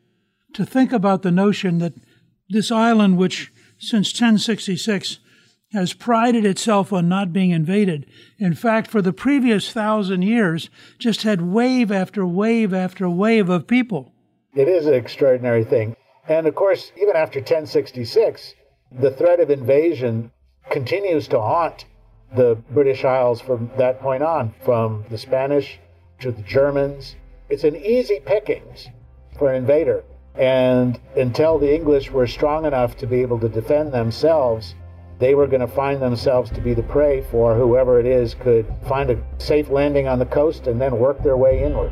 to 0.53 0.65
think 0.65 0.91
about 0.91 1.21
the 1.21 1.31
notion 1.31 1.77
that 1.77 1.93
this 2.49 2.71
island, 2.71 3.17
which 3.17 3.51
since 3.77 4.11
1066 4.11 5.19
has 5.73 5.93
prided 5.93 6.45
itself 6.45 6.91
on 6.91 7.07
not 7.07 7.31
being 7.31 7.51
invaded. 7.51 8.07
In 8.39 8.55
fact, 8.55 8.89
for 8.89 9.03
the 9.03 9.13
previous 9.13 9.71
thousand 9.71 10.23
years, 10.23 10.71
just 10.97 11.21
had 11.21 11.41
wave 11.41 11.91
after 11.91 12.25
wave 12.25 12.73
after 12.73 13.07
wave 13.07 13.49
of 13.49 13.67
people. 13.67 14.11
It 14.55 14.67
is 14.67 14.87
an 14.87 14.95
extraordinary 14.95 15.63
thing. 15.63 15.95
And 16.27 16.47
of 16.47 16.55
course, 16.55 16.91
even 16.97 17.15
after 17.15 17.39
1066, 17.39 18.55
the 18.91 19.11
threat 19.11 19.39
of 19.39 19.51
invasion 19.51 20.31
continues 20.71 21.27
to 21.27 21.39
haunt 21.39 21.85
the 22.35 22.55
British 22.71 23.05
Isles 23.05 23.39
from 23.39 23.69
that 23.77 24.01
point 24.01 24.23
on, 24.23 24.55
from 24.63 25.05
the 25.11 25.17
Spanish 25.19 25.79
to 26.19 26.31
the 26.31 26.41
Germans. 26.43 27.15
It's 27.49 27.63
an 27.63 27.75
easy 27.75 28.19
pickings 28.25 28.87
for 29.37 29.51
an 29.51 29.57
invader. 29.57 30.03
And 30.35 30.99
until 31.15 31.57
the 31.57 31.73
English 31.73 32.11
were 32.11 32.27
strong 32.27 32.65
enough 32.65 32.97
to 32.97 33.07
be 33.07 33.21
able 33.21 33.39
to 33.39 33.49
defend 33.49 33.91
themselves, 33.91 34.75
they 35.19 35.35
were 35.35 35.47
going 35.47 35.61
to 35.61 35.67
find 35.67 36.01
themselves 36.01 36.49
to 36.51 36.61
be 36.61 36.73
the 36.73 36.83
prey 36.83 37.21
for 37.29 37.55
whoever 37.55 37.99
it 37.99 38.05
is 38.05 38.35
could 38.35 38.65
find 38.87 39.09
a 39.09 39.21
safe 39.37 39.69
landing 39.69 40.07
on 40.07 40.19
the 40.19 40.25
coast 40.25 40.67
and 40.67 40.79
then 40.79 40.97
work 40.97 41.21
their 41.23 41.37
way 41.37 41.63
inward. 41.63 41.91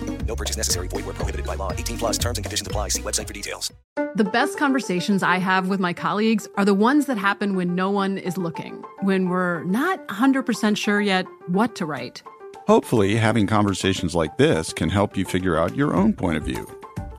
No 0.31 0.35
purchase 0.35 0.55
necessary. 0.55 0.87
Void 0.87 1.05
where 1.05 1.13
prohibited 1.13 1.45
by 1.45 1.55
law. 1.55 1.73
18 1.73 1.97
plus 1.97 2.17
terms 2.17 2.37
and 2.37 2.45
conditions 2.45 2.65
apply. 2.65 2.87
See 2.87 3.01
website 3.01 3.27
for 3.27 3.33
details. 3.33 3.69
The 4.15 4.23
best 4.23 4.57
conversations 4.57 5.23
I 5.23 5.39
have 5.39 5.67
with 5.67 5.81
my 5.81 5.91
colleagues 5.91 6.47
are 6.55 6.63
the 6.63 6.73
ones 6.73 7.05
that 7.07 7.17
happen 7.17 7.57
when 7.57 7.75
no 7.75 7.89
one 7.89 8.17
is 8.17 8.37
looking, 8.37 8.81
when 9.01 9.27
we're 9.27 9.65
not 9.65 10.07
100% 10.07 10.77
sure 10.77 11.01
yet 11.01 11.25
what 11.47 11.75
to 11.75 11.85
write. 11.85 12.23
Hopefully, 12.65 13.17
having 13.17 13.45
conversations 13.45 14.15
like 14.15 14.37
this 14.37 14.71
can 14.71 14.87
help 14.87 15.17
you 15.17 15.25
figure 15.25 15.57
out 15.57 15.75
your 15.75 15.93
own 15.93 16.13
point 16.13 16.37
of 16.37 16.43
view. 16.43 16.65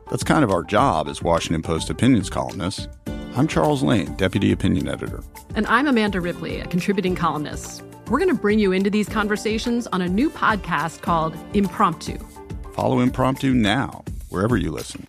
That's 0.08 0.24
kind 0.24 0.42
of 0.42 0.50
our 0.50 0.62
job 0.62 1.06
as 1.06 1.20
Washington 1.22 1.60
Post 1.60 1.90
opinions 1.90 2.30
columnists. 2.30 2.88
I'm 3.36 3.46
Charles 3.46 3.82
Lane, 3.82 4.14
Deputy 4.14 4.52
Opinion 4.52 4.88
Editor. 4.88 5.22
And 5.54 5.66
I'm 5.66 5.86
Amanda 5.86 6.22
Ripley, 6.22 6.60
a 6.60 6.66
contributing 6.66 7.14
columnist. 7.14 7.82
We're 8.08 8.20
going 8.20 8.34
to 8.34 8.40
bring 8.40 8.58
you 8.58 8.72
into 8.72 8.88
these 8.88 9.08
conversations 9.10 9.86
on 9.88 10.00
a 10.00 10.08
new 10.08 10.30
podcast 10.30 11.02
called 11.02 11.36
Impromptu. 11.52 12.18
Follow 12.72 13.00
Impromptu 13.00 13.52
now, 13.54 14.04
wherever 14.28 14.56
you 14.56 14.70
listen. 14.70 15.06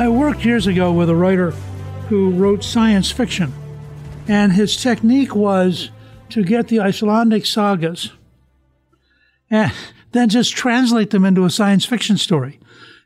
I 0.00 0.08
worked 0.08 0.44
years 0.46 0.66
ago 0.66 0.92
with 0.92 1.10
a 1.10 1.14
writer 1.14 1.50
who 2.08 2.30
wrote 2.30 2.64
science 2.64 3.10
fiction, 3.10 3.52
and 4.26 4.52
his 4.52 4.76
technique 4.76 5.34
was 5.34 5.90
to 6.30 6.42
get 6.42 6.68
the 6.68 6.80
Icelandic 6.80 7.44
sagas 7.44 8.10
and 9.50 9.72
then 10.12 10.28
just 10.28 10.56
translate 10.56 11.10
them 11.10 11.24
into 11.24 11.44
a 11.44 11.50
science 11.50 11.84
fiction 11.84 12.16
story. 12.16 12.59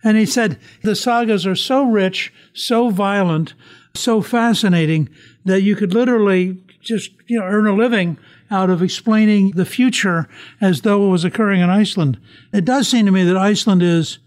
And 0.05 0.17
he 0.19 0.27
said 0.27 0.59
the 0.83 0.95
sagas 0.95 1.47
are 1.47 1.57
so 1.57 1.85
rich, 1.85 2.33
so 2.53 2.91
violent, 2.91 3.55
so 3.95 4.21
fascinating 4.21 5.09
that 5.45 5.63
you 5.63 5.75
could 5.75 5.95
literally 5.95 6.63
just 6.81 7.11
you 7.27 7.41
know 7.41 7.47
earn 7.47 7.67
a 7.67 7.75
living 7.75 8.19
out 8.51 8.71
of 8.71 8.83
explaining 8.83 9.53
the 9.53 9.65
future 9.65 10.29
as 10.61 10.83
though 10.83 11.07
it 11.07 11.11
was 11.11 11.25
occurring 11.25 11.63
in 11.63 11.71
Iceland. 11.71 12.21
It 12.53 12.65
does 12.65 12.89
seem 12.89 13.07
to 13.07 13.13
me 13.13 13.25
that 13.25 13.37
Iceland 13.37 13.83
is 13.83 14.19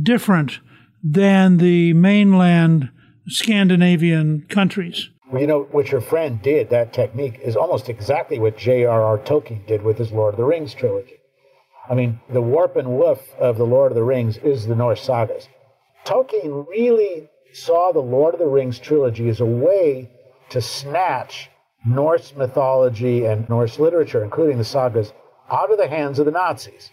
different 0.00 0.58
than 1.02 1.58
the 1.58 1.92
mainland 1.92 2.90
Scandinavian 3.28 4.46
countries. 4.48 5.10
You 5.32 5.46
know, 5.46 5.62
what 5.70 5.90
your 5.90 6.00
friend 6.00 6.40
did, 6.42 6.70
that 6.70 6.92
technique, 6.92 7.38
is 7.42 7.56
almost 7.56 7.88
exactly 7.88 8.38
what 8.38 8.58
J.R.R. 8.58 9.18
Tolkien 9.18 9.66
did 9.66 9.82
with 9.82 9.96
his 9.96 10.12
Lord 10.12 10.34
of 10.34 10.38
the 10.38 10.44
Rings 10.44 10.74
trilogy. 10.74 11.21
I 11.88 11.94
mean, 11.94 12.20
the 12.28 12.40
warp 12.40 12.76
and 12.76 12.96
woof 12.96 13.34
of 13.38 13.58
the 13.58 13.66
Lord 13.66 13.92
of 13.92 13.96
the 13.96 14.04
Rings 14.04 14.36
is 14.38 14.66
the 14.66 14.76
Norse 14.76 15.02
sagas. 15.02 15.48
Tolkien 16.04 16.66
really 16.68 17.28
saw 17.52 17.92
the 17.92 18.00
Lord 18.00 18.34
of 18.34 18.40
the 18.40 18.46
Rings 18.46 18.78
trilogy 18.78 19.28
as 19.28 19.40
a 19.40 19.46
way 19.46 20.10
to 20.50 20.60
snatch 20.60 21.50
Norse 21.84 22.34
mythology 22.36 23.24
and 23.24 23.48
Norse 23.48 23.78
literature, 23.78 24.22
including 24.22 24.58
the 24.58 24.64
sagas, 24.64 25.12
out 25.50 25.72
of 25.72 25.78
the 25.78 25.88
hands 25.88 26.18
of 26.18 26.26
the 26.26 26.32
Nazis. 26.32 26.90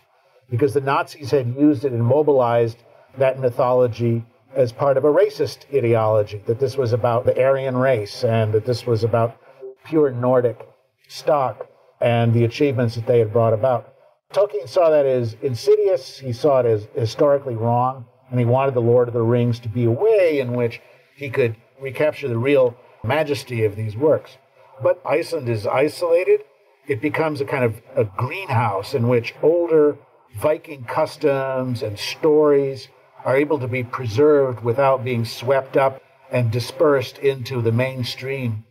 Because 0.50 0.74
the 0.74 0.82
Nazis 0.82 1.32
had 1.32 1.56
used 1.56 1.86
it 1.86 1.92
and 1.92 2.04
mobilized 2.04 2.78
that 3.18 3.40
mythology 3.40 4.26
as 4.56 4.72
part 4.72 4.98
of 4.98 5.06
a 5.06 5.14
racist 5.14 5.66
ideology, 5.74 6.42
that 6.48 6.60
this 6.60 6.76
was 6.76 6.92
about 6.92 7.26
the 7.26 7.40
Aryan 7.40 7.78
race 7.78 8.24
and 8.24 8.52
that 8.54 8.66
this 8.66 8.88
was 8.88 9.04
about 9.04 9.38
pure 9.86 10.10
Nordic 10.12 10.68
stock 11.08 11.68
and 12.02 12.34
the 12.34 12.46
achievements 12.46 12.96
that 12.96 13.06
they 13.06 13.20
had 13.20 13.32
brought 13.32 13.54
about. 13.54 13.94
Tolkien 14.34 14.70
saw 14.70 14.92
that 14.92 15.08
as 15.08 15.36
insidious, 15.42 16.20
he 16.20 16.32
saw 16.34 16.60
it 16.60 16.68
as 16.68 16.88
historically 16.94 17.56
wrong, 17.56 18.06
and 18.30 18.40
he 18.40 18.46
wanted 18.46 18.76
The 18.76 18.82
Lord 18.82 19.08
of 19.08 19.16
the 19.16 19.24
Rings 19.24 19.58
to 19.62 19.70
be 19.70 19.86
a 19.86 19.92
way 19.92 20.40
in 20.40 20.54
which 20.54 20.82
he 21.16 21.32
could 21.32 21.56
recapture 21.80 22.28
the 22.28 22.38
real 22.38 22.78
majesty 23.04 23.66
of 23.66 23.76
these 23.76 23.98
works. 23.98 24.38
But 24.84 25.02
Iceland 25.04 25.50
is 25.50 25.66
isolated. 25.66 26.42
It 26.88 27.02
becomes 27.02 27.42
a 27.42 27.46
kind 27.46 27.64
of 27.64 27.82
a 27.96 28.04
greenhouse 28.04 28.94
in 28.94 29.08
which 29.08 29.34
older 29.42 29.98
Viking 30.38 30.84
customs 30.84 31.82
and 31.82 31.98
stories 31.98 32.88
are 33.26 33.36
able 33.36 33.58
to 33.58 33.68
be 33.68 33.84
preserved 33.84 34.64
without 34.64 35.04
being 35.04 35.26
swept 35.26 35.76
up 35.76 36.04
and 36.32 36.52
dispersed 36.52 37.18
into 37.18 37.64
the 37.64 37.72
mainstream 37.72 38.64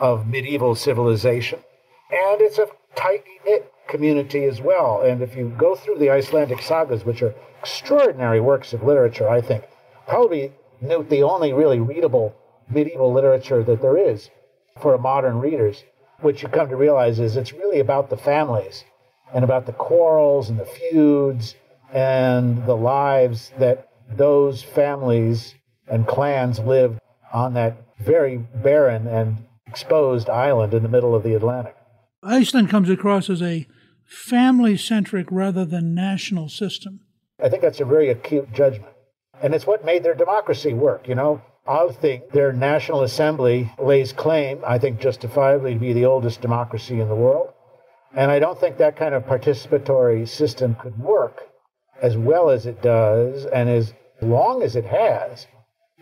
of 0.00 0.26
medieval 0.26 0.74
civilization. 0.74 1.58
And 2.10 2.40
it's 2.40 2.58
a 2.58 2.68
tightly 2.96 3.40
knit 3.44 3.70
community 3.92 4.44
as 4.44 4.60
well. 4.60 5.02
And 5.02 5.22
if 5.22 5.36
you 5.36 5.54
go 5.56 5.76
through 5.76 5.98
the 5.98 6.10
Icelandic 6.10 6.62
sagas, 6.62 7.04
which 7.04 7.22
are 7.22 7.34
extraordinary 7.60 8.40
works 8.40 8.72
of 8.72 8.82
literature, 8.82 9.28
I 9.28 9.40
think, 9.40 9.62
probably 10.08 10.52
the 10.80 11.22
only 11.22 11.52
really 11.52 11.78
readable 11.78 12.34
medieval 12.68 13.12
literature 13.12 13.62
that 13.62 13.80
there 13.80 13.96
is 13.96 14.30
for 14.80 14.98
modern 14.98 15.38
readers, 15.38 15.84
what 16.20 16.42
you 16.42 16.48
come 16.48 16.68
to 16.70 16.76
realize 16.76 17.20
is 17.20 17.36
it's 17.36 17.52
really 17.52 17.78
about 17.78 18.10
the 18.10 18.16
families 18.16 18.84
and 19.34 19.44
about 19.44 19.66
the 19.66 19.72
quarrels 19.72 20.48
and 20.48 20.58
the 20.58 20.64
feuds 20.64 21.54
and 21.92 22.64
the 22.66 22.76
lives 22.76 23.52
that 23.58 23.88
those 24.10 24.62
families 24.62 25.54
and 25.86 26.06
clans 26.06 26.58
lived 26.58 26.98
on 27.32 27.54
that 27.54 27.76
very 28.00 28.38
barren 28.38 29.06
and 29.06 29.36
exposed 29.66 30.28
island 30.30 30.74
in 30.74 30.82
the 30.82 30.88
middle 30.88 31.14
of 31.14 31.22
the 31.22 31.34
Atlantic. 31.34 31.76
Iceland 32.22 32.70
comes 32.70 32.88
across 32.88 33.28
as 33.28 33.42
a 33.42 33.66
family 34.12 34.76
centric 34.76 35.26
rather 35.30 35.64
than 35.64 35.94
national 35.94 36.48
system. 36.48 37.00
I 37.42 37.48
think 37.48 37.62
that's 37.62 37.80
a 37.80 37.84
very 37.84 38.10
acute 38.10 38.52
judgment. 38.52 38.92
And 39.42 39.54
it's 39.54 39.66
what 39.66 39.84
made 39.84 40.04
their 40.04 40.14
democracy 40.14 40.74
work, 40.74 41.08
you 41.08 41.14
know. 41.14 41.42
I 41.66 41.88
think 41.88 42.30
their 42.30 42.52
National 42.52 43.02
Assembly 43.02 43.72
lays 43.78 44.12
claim, 44.12 44.60
I 44.66 44.78
think 44.78 45.00
justifiably, 45.00 45.74
to 45.74 45.80
be 45.80 45.92
the 45.92 46.04
oldest 46.04 46.40
democracy 46.40 47.00
in 47.00 47.08
the 47.08 47.14
world. 47.14 47.52
And 48.14 48.30
I 48.30 48.38
don't 48.38 48.58
think 48.58 48.76
that 48.76 48.96
kind 48.96 49.14
of 49.14 49.24
participatory 49.24 50.28
system 50.28 50.74
could 50.74 50.98
work 50.98 51.40
as 52.00 52.16
well 52.16 52.50
as 52.50 52.66
it 52.66 52.82
does 52.82 53.46
and 53.46 53.68
as 53.68 53.94
long 54.20 54.62
as 54.62 54.76
it 54.76 54.84
has 54.84 55.46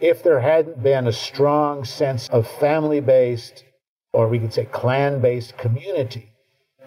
if 0.01 0.23
there 0.23 0.41
hadn't 0.41 0.83
been 0.83 1.07
a 1.07 1.13
strong 1.13 1.85
sense 1.85 2.29
of 2.31 2.49
family 2.49 3.01
based, 3.01 3.65
or 4.13 4.29
we 4.29 4.39
could 4.39 4.53
say 4.53 4.65
clan 4.65 5.21
based 5.21 5.57
community 5.59 6.31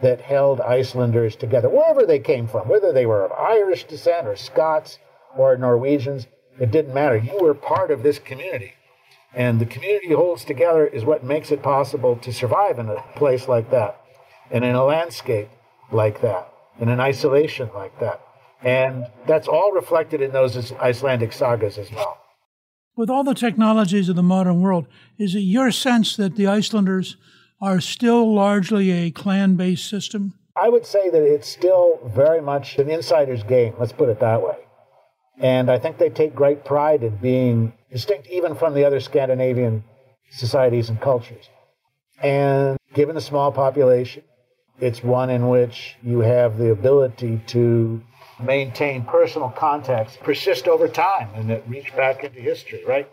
that 0.03 0.21
held 0.21 0.61
Icelanders 0.61 1.35
together, 1.35 1.69
wherever 1.69 2.05
they 2.05 2.19
came 2.19 2.47
from, 2.47 2.67
whether 2.67 2.93
they 2.93 3.05
were 3.05 3.25
of 3.25 3.31
Irish 3.31 3.85
descent 3.85 4.27
or 4.27 4.35
Scots 4.35 4.99
or 5.35 5.57
Norwegians, 5.57 6.27
it 6.59 6.69
didn't 6.69 6.93
matter. 6.93 7.17
You 7.17 7.39
were 7.41 7.55
part 7.55 7.89
of 7.89 8.03
this 8.03 8.19
community. 8.19 8.73
And 9.33 9.59
the 9.59 9.65
community 9.65 10.13
holds 10.13 10.45
together 10.45 10.85
is 10.85 11.03
what 11.03 11.23
makes 11.23 11.51
it 11.51 11.63
possible 11.63 12.15
to 12.17 12.31
survive 12.31 12.77
in 12.77 12.89
a 12.89 13.03
place 13.15 13.47
like 13.47 13.71
that, 13.71 13.99
and 14.51 14.63
in 14.63 14.75
a 14.75 14.83
landscape 14.83 15.49
like 15.91 16.21
that, 16.21 16.53
in 16.79 16.89
an 16.89 16.99
isolation 16.99 17.69
like 17.73 17.99
that. 17.99 18.21
And 18.61 19.07
that's 19.25 19.47
all 19.47 19.71
reflected 19.71 20.21
in 20.21 20.31
those 20.31 20.71
Icelandic 20.73 21.33
sagas 21.33 21.79
as 21.79 21.91
well. 21.91 22.19
With 22.95 23.09
all 23.09 23.23
the 23.23 23.33
technologies 23.33 24.07
of 24.07 24.15
the 24.15 24.21
modern 24.21 24.61
world, 24.61 24.85
is 25.17 25.33
it 25.33 25.39
your 25.39 25.71
sense 25.71 26.15
that 26.17 26.35
the 26.35 26.45
Icelanders 26.45 27.17
are 27.61 27.79
still 27.79 28.33
largely 28.33 28.91
a 28.91 29.11
clan 29.11 29.55
based 29.55 29.89
system? 29.89 30.33
I 30.55 30.69
would 30.69 30.85
say 30.85 31.09
that 31.09 31.23
it's 31.23 31.47
still 31.47 31.99
very 32.05 32.41
much 32.41 32.77
an 32.77 32.89
insider's 32.89 33.43
game, 33.43 33.73
let's 33.79 33.91
put 33.91 34.09
it 34.09 34.19
that 34.19 34.41
way. 34.41 34.57
And 35.39 35.71
I 35.71 35.79
think 35.79 35.97
they 35.97 36.09
take 36.09 36.35
great 36.35 36.63
pride 36.63 37.03
in 37.03 37.15
being 37.17 37.73
distinct 37.91 38.27
even 38.27 38.53
from 38.55 38.75
the 38.75 38.85
other 38.85 38.99
Scandinavian 38.99 39.83
societies 40.29 40.89
and 40.89 41.01
cultures. 41.01 41.49
And 42.21 42.77
given 42.93 43.15
the 43.15 43.21
small 43.21 43.51
population, 43.51 44.23
It's 44.79 45.03
one 45.03 45.29
in 45.29 45.49
which 45.49 45.95
you 46.01 46.19
have 46.19 46.57
the 46.57 46.71
ability 46.71 47.41
to 47.47 48.01
maintain 48.39 49.05
personal 49.05 49.49
contacts, 49.49 50.17
persist 50.17 50.67
over 50.67 50.87
time, 50.87 51.29
and 51.35 51.61
reach 51.69 51.95
back 51.95 52.23
into 52.23 52.39
history, 52.39 52.83
right? 52.85 53.07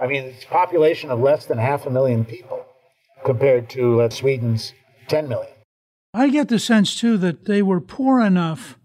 I 0.00 0.08
mean, 0.08 0.24
it's 0.24 0.44
a 0.44 0.48
population 0.48 1.10
of 1.10 1.20
less 1.20 1.46
than 1.46 1.56
half 1.58 1.86
a 1.86 1.90
million 1.90 2.24
people 2.24 2.66
compared 3.24 3.68
to 3.70 4.02
uh, 4.02 4.10
Sweden's 4.10 4.72
10 5.08 5.28
million. 5.28 5.52
I 6.12 6.28
get 6.28 6.48
the 6.48 6.58
sense, 6.58 6.94
too, 6.94 7.16
that 7.18 7.46
they 7.46 7.62
were 7.62 7.80
poor 7.80 8.20
enough 8.20 8.78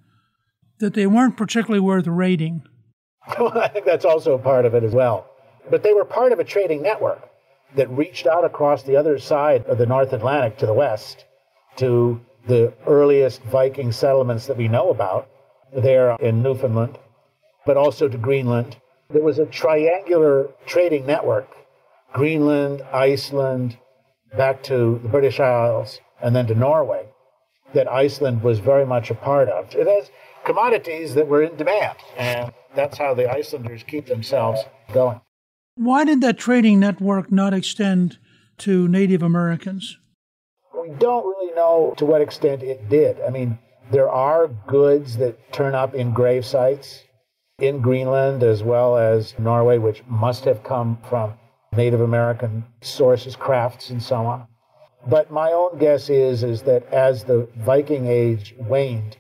that 0.80 0.94
they 0.94 1.06
weren't 1.06 1.38
particularly 1.38 1.80
worth 1.80 2.08
raiding. 2.08 2.64
I 3.28 3.68
think 3.68 3.86
that's 3.86 4.06
also 4.06 4.38
part 4.38 4.66
of 4.66 4.74
it 4.74 4.84
as 4.84 4.94
well. 4.94 5.30
But 5.70 5.84
they 5.84 5.94
were 5.94 6.06
part 6.06 6.32
of 6.32 6.40
a 6.40 6.44
trading 6.44 6.82
network 6.82 7.30
that 7.76 7.90
reached 7.92 8.26
out 8.26 8.46
across 8.46 8.84
the 8.84 8.96
other 8.96 9.20
side 9.20 9.66
of 9.66 9.78
the 9.78 9.86
North 9.86 10.14
Atlantic 10.14 10.58
to 10.58 10.66
the 10.66 10.74
west 10.74 11.26
to 11.76 12.20
the 12.48 12.74
earliest 12.88 13.44
Viking 13.44 13.92
settlements 13.92 14.48
that 14.48 14.58
we 14.58 14.68
know 14.68 14.90
about 14.90 15.30
there 15.74 16.16
in 16.16 16.42
Newfoundland, 16.42 16.98
but 17.66 17.78
also 17.78 18.08
to 18.08 18.18
Greenland. 18.18 18.78
There 19.10 19.22
was 19.22 19.38
a 19.38 19.46
triangular 19.46 20.50
trading 20.66 21.06
network 21.06 21.48
Greenland, 22.12 22.82
Iceland, 22.92 23.78
back 24.36 24.64
to 24.64 25.00
the 25.02 25.10
British 25.10 25.40
Isles, 25.40 26.00
and 26.22 26.36
then 26.36 26.48
to 26.48 26.56
Norway 26.56 27.08
that 27.74 27.92
Iceland 27.92 28.42
was 28.44 28.60
very 28.60 28.86
much 28.86 29.10
a 29.10 29.16
part 29.16 29.50
of. 29.50 29.74
It 29.76 29.88
has 29.88 30.10
commodities 30.44 31.14
that 31.16 31.28
were 31.28 31.44
in 31.44 31.56
demand, 31.56 31.98
and 32.18 32.52
that's 32.76 32.98
how 32.98 33.14
the 33.14 33.32
Icelanders 33.32 33.84
keep 33.84 34.08
themselves 34.08 34.62
going. 34.94 35.22
Why 35.76 36.04
did 36.04 36.22
that 36.22 36.38
trading 36.38 36.80
network 36.80 37.32
not 37.32 37.54
extend 37.54 38.18
to 38.60 38.88
Native 38.88 39.22
Americans? 39.22 39.98
We 40.74 40.90
don't 40.90 41.26
really 41.26 41.54
know 41.54 41.94
to 41.98 42.06
what 42.06 42.22
extent 42.22 42.64
it 42.64 42.90
did. 42.90 43.18
I 43.22 43.30
mean, 43.30 43.60
there 43.92 44.10
are 44.10 44.48
goods 44.48 45.18
that 45.18 45.54
turn 45.54 45.76
up 45.76 45.94
in 45.94 46.12
grave 46.12 46.46
sites 46.46 47.04
in 47.60 47.82
Greenland 47.82 48.44
as 48.44 48.64
well 48.64 48.98
as 48.98 49.38
Norway, 49.38 49.78
which 49.78 50.04
must 50.08 50.46
have 50.46 50.64
come 50.64 50.98
from 51.10 51.34
Native 51.76 52.02
American 52.02 52.66
sources, 52.82 53.36
crafts, 53.36 53.90
and 53.90 54.02
so 54.02 54.26
on. 54.26 54.48
But 55.08 55.32
my 55.32 55.52
own 55.52 55.78
guess 55.78 56.10
is, 56.10 56.44
is 56.44 56.64
that 56.64 56.86
as 56.92 57.24
the 57.24 57.48
Viking 57.56 58.08
Age 58.08 58.54
waned, 58.58 59.18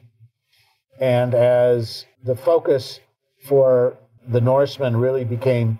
and 0.99 1.33
as 1.33 2.05
the 2.23 2.35
focus 2.35 2.99
for 3.45 3.97
the 4.27 4.41
Norsemen 4.41 4.97
really 4.97 5.23
became 5.23 5.79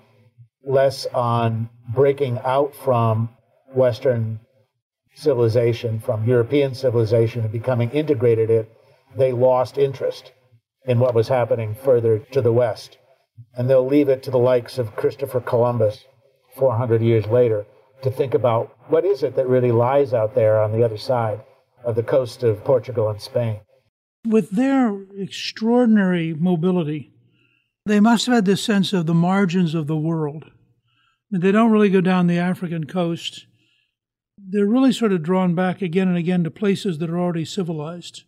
less 0.64 1.06
on 1.08 1.70
breaking 1.94 2.40
out 2.46 2.74
from 2.74 3.30
Western 3.74 4.40
civilization, 5.14 6.00
from 6.00 6.26
European 6.26 6.74
civilization, 6.74 7.42
and 7.42 7.52
becoming 7.52 7.90
integrated 7.92 8.50
it, 8.50 8.72
they 9.18 9.34
lost 9.34 9.78
interest 9.78 10.32
in 10.86 11.00
what 11.00 11.14
was 11.14 11.28
happening 11.28 11.76
further 11.76 12.20
to 12.20 12.42
the 12.42 12.54
west. 12.54 12.98
And 13.56 13.70
they'll 13.70 13.86
leave 13.86 14.10
it 14.10 14.24
to 14.24 14.32
the 14.32 14.38
likes 14.38 14.78
of 14.78 14.96
Christopher 14.96 15.42
Columbus 15.42 16.06
400 16.60 17.02
years 17.02 17.26
later 17.26 17.66
to 18.04 18.12
think 18.12 18.34
about 18.34 18.76
what 18.90 19.06
is 19.06 19.24
it 19.24 19.36
that 19.36 19.48
really 19.48 19.72
lies 19.72 20.14
out 20.14 20.36
there 20.36 20.62
on 20.62 20.72
the 20.72 20.84
other 20.84 20.98
side 20.98 21.42
of 21.84 21.96
the 21.96 22.04
coast 22.04 22.44
of 22.44 22.64
Portugal 22.64 23.10
and 23.10 23.22
Spain. 23.22 23.62
With 24.28 24.52
their 24.52 25.04
extraordinary 25.18 26.34
mobility, 26.34 27.14
they 27.86 28.00
must 28.00 28.26
have 28.26 28.36
had 28.36 28.46
this 28.46 28.64
sense 28.64 28.94
of 28.94 29.06
the 29.06 29.14
margins 29.14 29.74
of 29.74 29.88
the 29.88 29.98
world. 29.98 30.46
They 31.32 31.52
don't 31.52 31.72
really 31.72 31.90
go 31.90 32.02
down 32.02 32.28
the 32.28 32.38
African 32.38 32.86
coast. 32.86 33.46
They're 34.38 34.66
really 34.66 34.92
sort 34.92 35.14
of 35.14 35.24
drawn 35.24 35.56
back 35.56 35.82
again 35.82 36.08
and 36.08 36.18
again 36.18 36.44
to 36.44 36.52
places 36.52 36.98
that 37.00 37.10
are 37.10 37.20
already 37.20 37.46
civilized. 37.46 38.24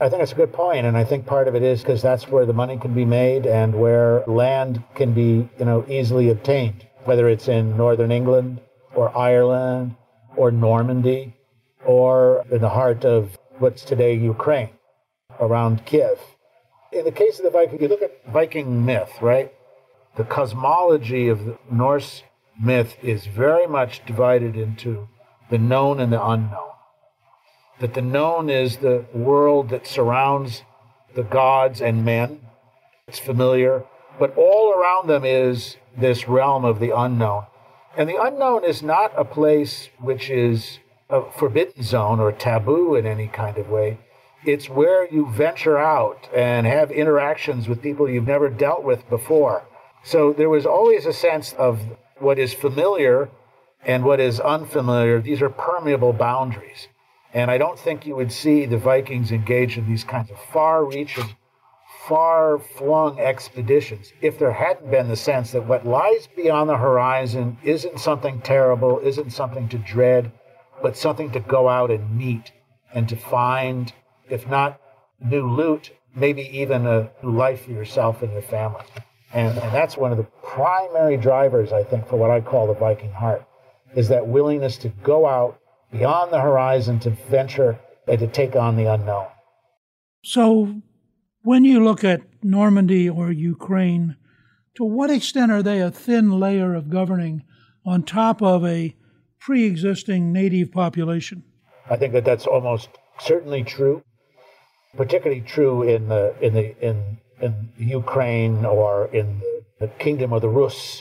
I 0.00 0.08
think 0.08 0.22
it's 0.22 0.32
a 0.32 0.36
good 0.36 0.52
point, 0.52 0.86
and 0.86 0.96
I 0.96 1.02
think 1.02 1.26
part 1.26 1.48
of 1.48 1.56
it 1.56 1.62
is 1.62 1.80
because 1.80 2.02
that's 2.02 2.28
where 2.28 2.46
the 2.46 2.52
money 2.52 2.78
can 2.78 2.94
be 2.94 3.04
made 3.04 3.46
and 3.46 3.74
where 3.74 4.22
land 4.28 4.84
can 4.94 5.12
be, 5.12 5.48
you 5.58 5.64
know, 5.64 5.84
easily 5.88 6.30
obtained, 6.30 6.86
whether 7.04 7.28
it's 7.28 7.48
in 7.48 7.76
northern 7.76 8.12
England 8.12 8.60
or 8.94 9.16
Ireland 9.16 9.96
or 10.36 10.50
Normandy 10.50 11.34
or 11.84 12.44
in 12.50 12.60
the 12.60 12.68
heart 12.70 13.04
of 13.04 13.38
what's 13.58 13.82
today 13.84 14.14
Ukraine, 14.14 14.70
around 15.40 15.84
Kiev. 15.86 16.18
In 16.92 17.04
the 17.04 17.12
case 17.12 17.38
of 17.38 17.44
the 17.44 17.50
Viking, 17.50 17.80
you 17.80 17.88
look 17.88 18.02
at 18.02 18.24
Viking 18.32 18.84
myth, 18.84 19.12
right? 19.20 19.52
The 20.16 20.24
cosmology 20.24 21.28
of 21.28 21.44
the 21.44 21.58
Norse 21.70 22.22
myth 22.60 22.96
is 23.02 23.26
very 23.26 23.66
much 23.66 24.04
divided 24.06 24.56
into 24.56 25.08
the 25.50 25.58
known 25.58 26.00
and 26.00 26.12
the 26.12 26.24
unknown 26.24 26.68
that 27.80 27.94
the 27.94 28.02
known 28.02 28.50
is 28.50 28.78
the 28.78 29.04
world 29.12 29.70
that 29.70 29.86
surrounds 29.86 30.62
the 31.14 31.22
gods 31.22 31.80
and 31.80 32.04
men. 32.04 32.40
It's 33.06 33.18
familiar, 33.18 33.84
but 34.18 34.36
all 34.36 34.72
around 34.72 35.08
them 35.08 35.24
is 35.24 35.76
this 35.98 36.28
realm 36.28 36.64
of 36.64 36.80
the 36.80 36.96
unknown. 36.96 37.44
And 37.96 38.08
the 38.08 38.22
unknown 38.22 38.64
is 38.64 38.82
not 38.82 39.12
a 39.16 39.24
place 39.24 39.88
which 39.98 40.30
is 40.30 40.78
a 41.10 41.22
forbidden 41.32 41.82
zone 41.82 42.20
or 42.20 42.32
taboo 42.32 42.94
in 42.94 43.06
any 43.06 43.28
kind 43.28 43.56
of 43.56 43.68
way. 43.68 43.98
It's 44.44 44.68
where 44.68 45.12
you 45.12 45.28
venture 45.30 45.78
out 45.78 46.28
and 46.34 46.66
have 46.66 46.90
interactions 46.90 47.68
with 47.68 47.82
people 47.82 48.08
you've 48.08 48.26
never 48.26 48.48
dealt 48.48 48.84
with 48.84 49.08
before. 49.08 49.64
So 50.04 50.32
there 50.32 50.48
was 50.48 50.64
always 50.64 51.06
a 51.06 51.12
sense 51.12 51.54
of 51.54 51.80
what 52.18 52.38
is 52.38 52.54
familiar 52.54 53.30
and 53.84 54.04
what 54.04 54.20
is 54.20 54.38
unfamiliar. 54.38 55.20
These 55.20 55.42
are 55.42 55.50
permeable 55.50 56.12
boundaries. 56.12 56.88
And 57.34 57.50
I 57.50 57.58
don't 57.58 57.78
think 57.78 58.06
you 58.06 58.14
would 58.16 58.32
see 58.32 58.64
the 58.64 58.78
Vikings 58.78 59.32
engage 59.32 59.76
in 59.76 59.86
these 59.86 60.04
kinds 60.04 60.30
of 60.30 60.38
far 60.38 60.84
reaching, 60.84 61.36
far 62.08 62.58
flung 62.58 63.20
expeditions 63.20 64.12
if 64.22 64.38
there 64.38 64.52
hadn't 64.52 64.90
been 64.90 65.08
the 65.08 65.16
sense 65.16 65.52
that 65.52 65.66
what 65.66 65.86
lies 65.86 66.26
beyond 66.34 66.70
the 66.70 66.76
horizon 66.76 67.58
isn't 67.62 68.00
something 68.00 68.40
terrible, 68.40 68.98
isn't 69.00 69.30
something 69.30 69.68
to 69.68 69.76
dread, 69.78 70.32
but 70.82 70.96
something 70.96 71.30
to 71.30 71.40
go 71.40 71.68
out 71.68 71.90
and 71.90 72.16
meet 72.16 72.50
and 72.94 73.08
to 73.08 73.16
find, 73.16 73.92
if 74.30 74.48
not 74.48 74.80
new 75.20 75.46
loot, 75.46 75.90
maybe 76.14 76.42
even 76.58 76.86
a 76.86 77.10
new 77.22 77.30
life 77.30 77.64
for 77.64 77.72
yourself 77.72 78.22
and 78.22 78.32
your 78.32 78.42
family. 78.42 78.84
And, 79.34 79.58
and 79.58 79.74
that's 79.74 79.96
one 79.96 80.10
of 80.10 80.16
the 80.16 80.26
primary 80.42 81.18
drivers, 81.18 81.72
I 81.72 81.84
think, 81.84 82.08
for 82.08 82.16
what 82.16 82.30
I 82.30 82.40
call 82.40 82.66
the 82.66 82.74
Viking 82.74 83.12
heart, 83.12 83.44
is 83.94 84.08
that 84.08 84.26
willingness 84.26 84.78
to 84.78 84.88
go 84.88 85.26
out 85.26 85.58
beyond 85.92 86.32
the 86.32 86.40
horizon 86.40 86.98
to 87.00 87.10
venture 87.10 87.78
and 88.06 88.18
to 88.18 88.26
take 88.26 88.56
on 88.56 88.76
the 88.76 88.86
unknown. 88.86 89.26
So, 90.24 90.80
when 91.48 91.64
you 91.64 91.82
look 91.82 92.04
at 92.04 92.20
Normandy 92.42 93.08
or 93.08 93.32
Ukraine, 93.32 94.16
to 94.74 94.84
what 94.84 95.08
extent 95.08 95.50
are 95.50 95.62
they 95.62 95.80
a 95.80 95.90
thin 95.90 96.38
layer 96.38 96.74
of 96.74 96.90
governing 96.90 97.42
on 97.86 98.02
top 98.02 98.42
of 98.42 98.66
a 98.66 98.94
pre 99.40 99.64
existing 99.64 100.30
native 100.30 100.70
population? 100.70 101.42
I 101.88 101.96
think 101.96 102.12
that 102.12 102.26
that's 102.26 102.46
almost 102.46 102.90
certainly 103.18 103.64
true, 103.64 104.02
particularly 104.94 105.40
true 105.40 105.84
in 105.84 106.10
the, 106.10 106.34
in, 106.42 106.52
the, 106.52 106.86
in, 106.86 107.16
in 107.40 107.70
Ukraine 107.78 108.66
or 108.66 109.06
in 109.06 109.40
the, 109.80 109.88
kingdom 109.98 110.34
of 110.34 110.42
the 110.42 110.50
Rus, 110.50 111.00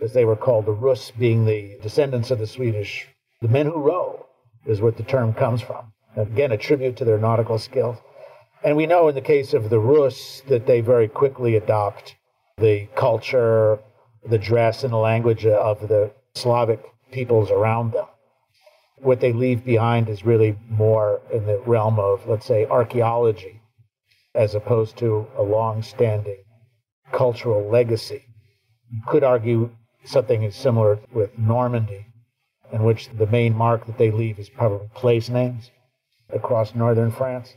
as 0.00 0.12
they 0.12 0.24
were 0.24 0.36
called, 0.36 0.66
the 0.66 0.80
Rus 0.86 1.10
being 1.10 1.46
the 1.46 1.78
descendants 1.82 2.30
of 2.30 2.38
the 2.38 2.46
Swedish 2.46 3.08
the 3.42 3.48
men 3.48 3.66
who 3.66 3.80
row 3.80 4.24
is 4.66 4.80
what 4.80 4.96
the 4.98 5.02
term 5.02 5.32
comes 5.32 5.62
from. 5.62 5.92
Again, 6.14 6.52
a 6.52 6.56
tribute 6.56 6.96
to 6.98 7.04
their 7.04 7.18
nautical 7.18 7.58
skills. 7.58 7.96
And 8.62 8.76
we 8.76 8.86
know 8.86 9.08
in 9.08 9.14
the 9.14 9.22
case 9.22 9.54
of 9.54 9.70
the 9.70 9.80
Rus 9.80 10.42
that 10.48 10.66
they 10.66 10.80
very 10.80 11.08
quickly 11.08 11.56
adopt 11.56 12.16
the 12.58 12.88
culture, 12.94 13.78
the 14.28 14.38
dress, 14.38 14.84
and 14.84 14.92
the 14.92 14.98
language 14.98 15.46
of 15.46 15.88
the 15.88 16.12
Slavic 16.34 16.82
peoples 17.10 17.50
around 17.50 17.92
them. 17.92 18.06
What 18.98 19.20
they 19.20 19.32
leave 19.32 19.64
behind 19.64 20.10
is 20.10 20.26
really 20.26 20.58
more 20.68 21.22
in 21.32 21.46
the 21.46 21.58
realm 21.60 21.98
of, 21.98 22.28
let's 22.28 22.44
say, 22.44 22.66
archaeology, 22.66 23.62
as 24.34 24.54
opposed 24.54 24.98
to 24.98 25.26
a 25.38 25.42
long 25.42 25.82
standing 25.82 26.44
cultural 27.12 27.68
legacy. 27.68 28.24
You 28.90 29.00
could 29.06 29.24
argue 29.24 29.70
something 30.04 30.42
is 30.42 30.54
similar 30.54 30.98
with 31.12 31.38
Normandy, 31.38 32.06
in 32.72 32.82
which 32.84 33.08
the 33.08 33.26
main 33.26 33.56
mark 33.56 33.86
that 33.86 33.98
they 33.98 34.10
leave 34.10 34.38
is 34.38 34.50
probably 34.50 34.88
place 34.94 35.28
names 35.28 35.70
across 36.28 36.74
northern 36.74 37.10
France. 37.10 37.54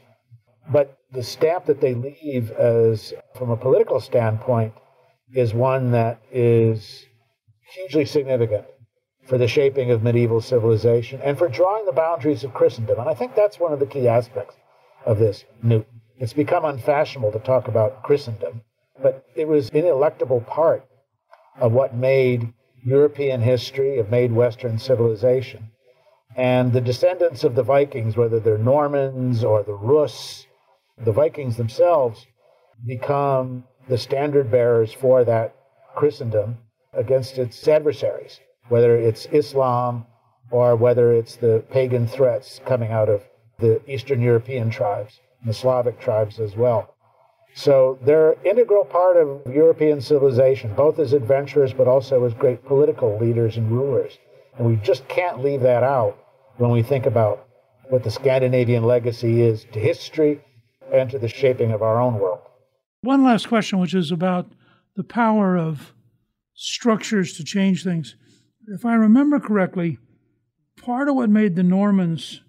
But 0.71 0.97
the 1.11 1.23
stamp 1.23 1.65
that 1.65 1.81
they 1.81 1.93
leave 1.93 2.51
as 2.51 3.13
from 3.35 3.49
a 3.49 3.57
political 3.57 3.99
standpoint 3.99 4.73
is 5.33 5.53
one 5.53 5.91
that 5.91 6.21
is 6.31 7.05
hugely 7.73 8.05
significant 8.05 8.65
for 9.27 9.37
the 9.37 9.47
shaping 9.47 9.91
of 9.91 10.03
medieval 10.03 10.41
civilization 10.41 11.21
and 11.21 11.37
for 11.37 11.47
drawing 11.47 11.85
the 11.85 11.91
boundaries 11.91 12.43
of 12.43 12.53
Christendom. 12.53 12.99
And 12.99 13.09
I 13.09 13.13
think 13.13 13.35
that's 13.35 13.59
one 13.59 13.73
of 13.73 13.79
the 13.79 13.85
key 13.85 14.07
aspects 14.07 14.55
of 15.05 15.19
this 15.19 15.45
Newton. 15.61 16.01
It's 16.17 16.33
become 16.33 16.65
unfashionable 16.65 17.31
to 17.31 17.39
talk 17.39 17.67
about 17.67 18.03
Christendom, 18.03 18.61
but 19.01 19.25
it 19.35 19.47
was 19.47 19.69
an 19.69 19.77
ineluctable 19.77 20.45
part 20.45 20.85
of 21.59 21.71
what 21.71 21.95
made 21.95 22.53
European 22.85 23.41
history, 23.41 23.97
of 23.99 24.09
made 24.09 24.31
Western 24.31 24.77
civilization. 24.77 25.71
And 26.35 26.73
the 26.73 26.81
descendants 26.81 27.43
of 27.43 27.55
the 27.55 27.63
Vikings, 27.63 28.17
whether 28.17 28.39
they're 28.39 28.57
Normans 28.57 29.43
or 29.43 29.63
the 29.63 29.73
Rus, 29.73 30.47
the 30.97 31.11
Vikings 31.11 31.57
themselves 31.57 32.25
become 32.85 33.63
the 33.87 33.97
standard 33.97 34.51
bearers 34.51 34.93
for 34.93 35.23
that 35.23 35.55
Christendom 35.95 36.57
against 36.93 37.37
its 37.37 37.67
adversaries, 37.67 38.39
whether 38.69 38.95
it's 38.95 39.25
Islam 39.27 40.05
or 40.51 40.75
whether 40.75 41.13
it's 41.13 41.35
the 41.35 41.63
pagan 41.71 42.07
threats 42.07 42.59
coming 42.65 42.91
out 42.91 43.09
of 43.09 43.23
the 43.59 43.81
Eastern 43.89 44.21
European 44.21 44.69
tribes, 44.69 45.19
the 45.45 45.53
Slavic 45.53 45.99
tribes 45.99 46.39
as 46.39 46.55
well. 46.55 46.95
So 47.55 47.99
they're 48.01 48.31
an 48.31 48.39
integral 48.45 48.85
part 48.85 49.15
of 49.17 49.41
European 49.53 50.01
civilization, 50.01 50.73
both 50.75 50.99
as 50.99 51.13
adventurers 51.13 51.73
but 51.73 51.87
also 51.87 52.23
as 52.25 52.33
great 52.33 52.65
political 52.65 53.17
leaders 53.19 53.57
and 53.57 53.71
rulers. 53.71 54.17
And 54.57 54.67
we 54.67 54.75
just 54.77 55.07
can't 55.07 55.43
leave 55.43 55.61
that 55.61 55.83
out 55.83 56.17
when 56.57 56.71
we 56.71 56.83
think 56.83 57.05
about 57.05 57.47
what 57.89 58.03
the 58.03 58.11
Scandinavian 58.11 58.83
legacy 58.83 59.41
is 59.41 59.65
to 59.73 59.79
history 59.79 60.41
and 60.93 61.09
to 61.09 61.19
the 61.19 61.27
shaping 61.27 61.71
of 61.71 61.81
our 61.81 61.99
own 61.99 62.19
world. 62.19 62.39
One 63.01 63.23
last 63.23 63.49
question, 63.49 63.79
which 63.79 63.93
is 63.93 64.11
about 64.11 64.51
the 64.95 65.03
power 65.03 65.57
of 65.57 65.93
structures 66.53 67.33
to 67.33 67.43
change 67.43 67.83
things. 67.83 68.15
If 68.67 68.85
I 68.85 68.93
remember 68.93 69.39
correctly, 69.39 69.97
part 70.81 71.09
of 71.09 71.15
what 71.15 71.29
made 71.29 71.55
the 71.55 71.63
Normans 71.63 72.41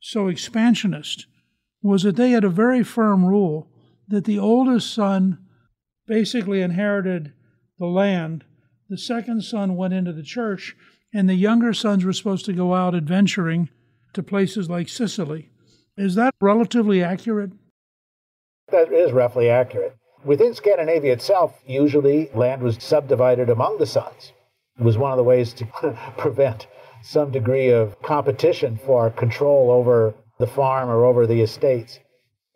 so 0.00 0.26
expansionist 0.26 1.26
was 1.82 2.02
that 2.02 2.16
they 2.16 2.30
had 2.30 2.44
a 2.44 2.48
very 2.48 2.82
firm 2.82 3.24
rule 3.24 3.68
that 4.08 4.24
the 4.24 4.38
oldest 4.38 4.92
son 4.92 5.38
basically 6.06 6.62
inherited 6.62 7.32
the 7.78 7.86
land, 7.86 8.44
the 8.88 8.98
second 8.98 9.42
son 9.42 9.76
went 9.76 9.94
into 9.94 10.12
the 10.12 10.22
church, 10.22 10.74
and 11.14 11.28
the 11.28 11.34
younger 11.34 11.72
sons 11.72 12.04
were 12.04 12.12
supposed 12.12 12.44
to 12.46 12.52
go 12.52 12.74
out 12.74 12.94
adventuring 12.94 13.68
to 14.14 14.22
places 14.22 14.68
like 14.68 14.88
Sicily. 14.88 15.50
Is 15.96 16.14
that 16.14 16.34
relatively 16.40 17.02
accurate? 17.02 17.52
That 18.72 18.90
is 18.90 19.12
roughly 19.12 19.50
accurate. 19.50 19.94
Within 20.24 20.54
Scandinavia 20.54 21.12
itself, 21.12 21.60
usually 21.66 22.30
land 22.34 22.62
was 22.62 22.78
subdivided 22.82 23.50
among 23.50 23.76
the 23.76 23.86
sons. 23.86 24.32
It 24.78 24.82
was 24.82 24.96
one 24.96 25.12
of 25.12 25.18
the 25.18 25.24
ways 25.24 25.52
to 25.54 25.66
prevent 26.16 26.66
some 27.02 27.30
degree 27.30 27.68
of 27.68 28.00
competition 28.00 28.78
for 28.78 29.10
control 29.10 29.70
over 29.70 30.14
the 30.38 30.46
farm 30.46 30.88
or 30.88 31.04
over 31.04 31.26
the 31.26 31.42
estates. 31.42 31.98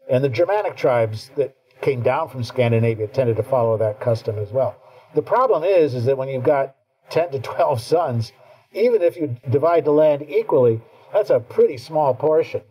And 0.09 0.25
the 0.25 0.31
Germanic 0.31 0.75
tribes 0.75 1.31
that 1.37 1.55
came 1.83 2.03
down 2.03 2.31
from 2.31 2.45
Scandinavia 2.45 3.09
tended 3.09 3.37
to 3.37 3.43
follow 3.43 3.77
that 3.77 4.01
custom 4.01 4.39
as 4.39 4.51
well. 4.51 4.75
The 5.15 5.21
problem 5.21 5.65
is, 5.65 5.95
is 5.95 6.07
that 6.07 6.17
when 6.17 6.31
you've 6.31 6.45
got 6.45 6.77
10 7.11 7.33
to 7.33 7.41
12 7.41 7.79
sons, 7.83 8.33
even 8.73 9.03
if 9.03 9.17
you 9.17 9.37
divide 9.51 9.85
the 9.85 9.91
land 9.91 10.25
equally, 10.27 10.81
that's 11.13 11.29
a 11.29 11.41
pretty 11.41 11.77
small 11.77 12.15
portion 12.15 12.63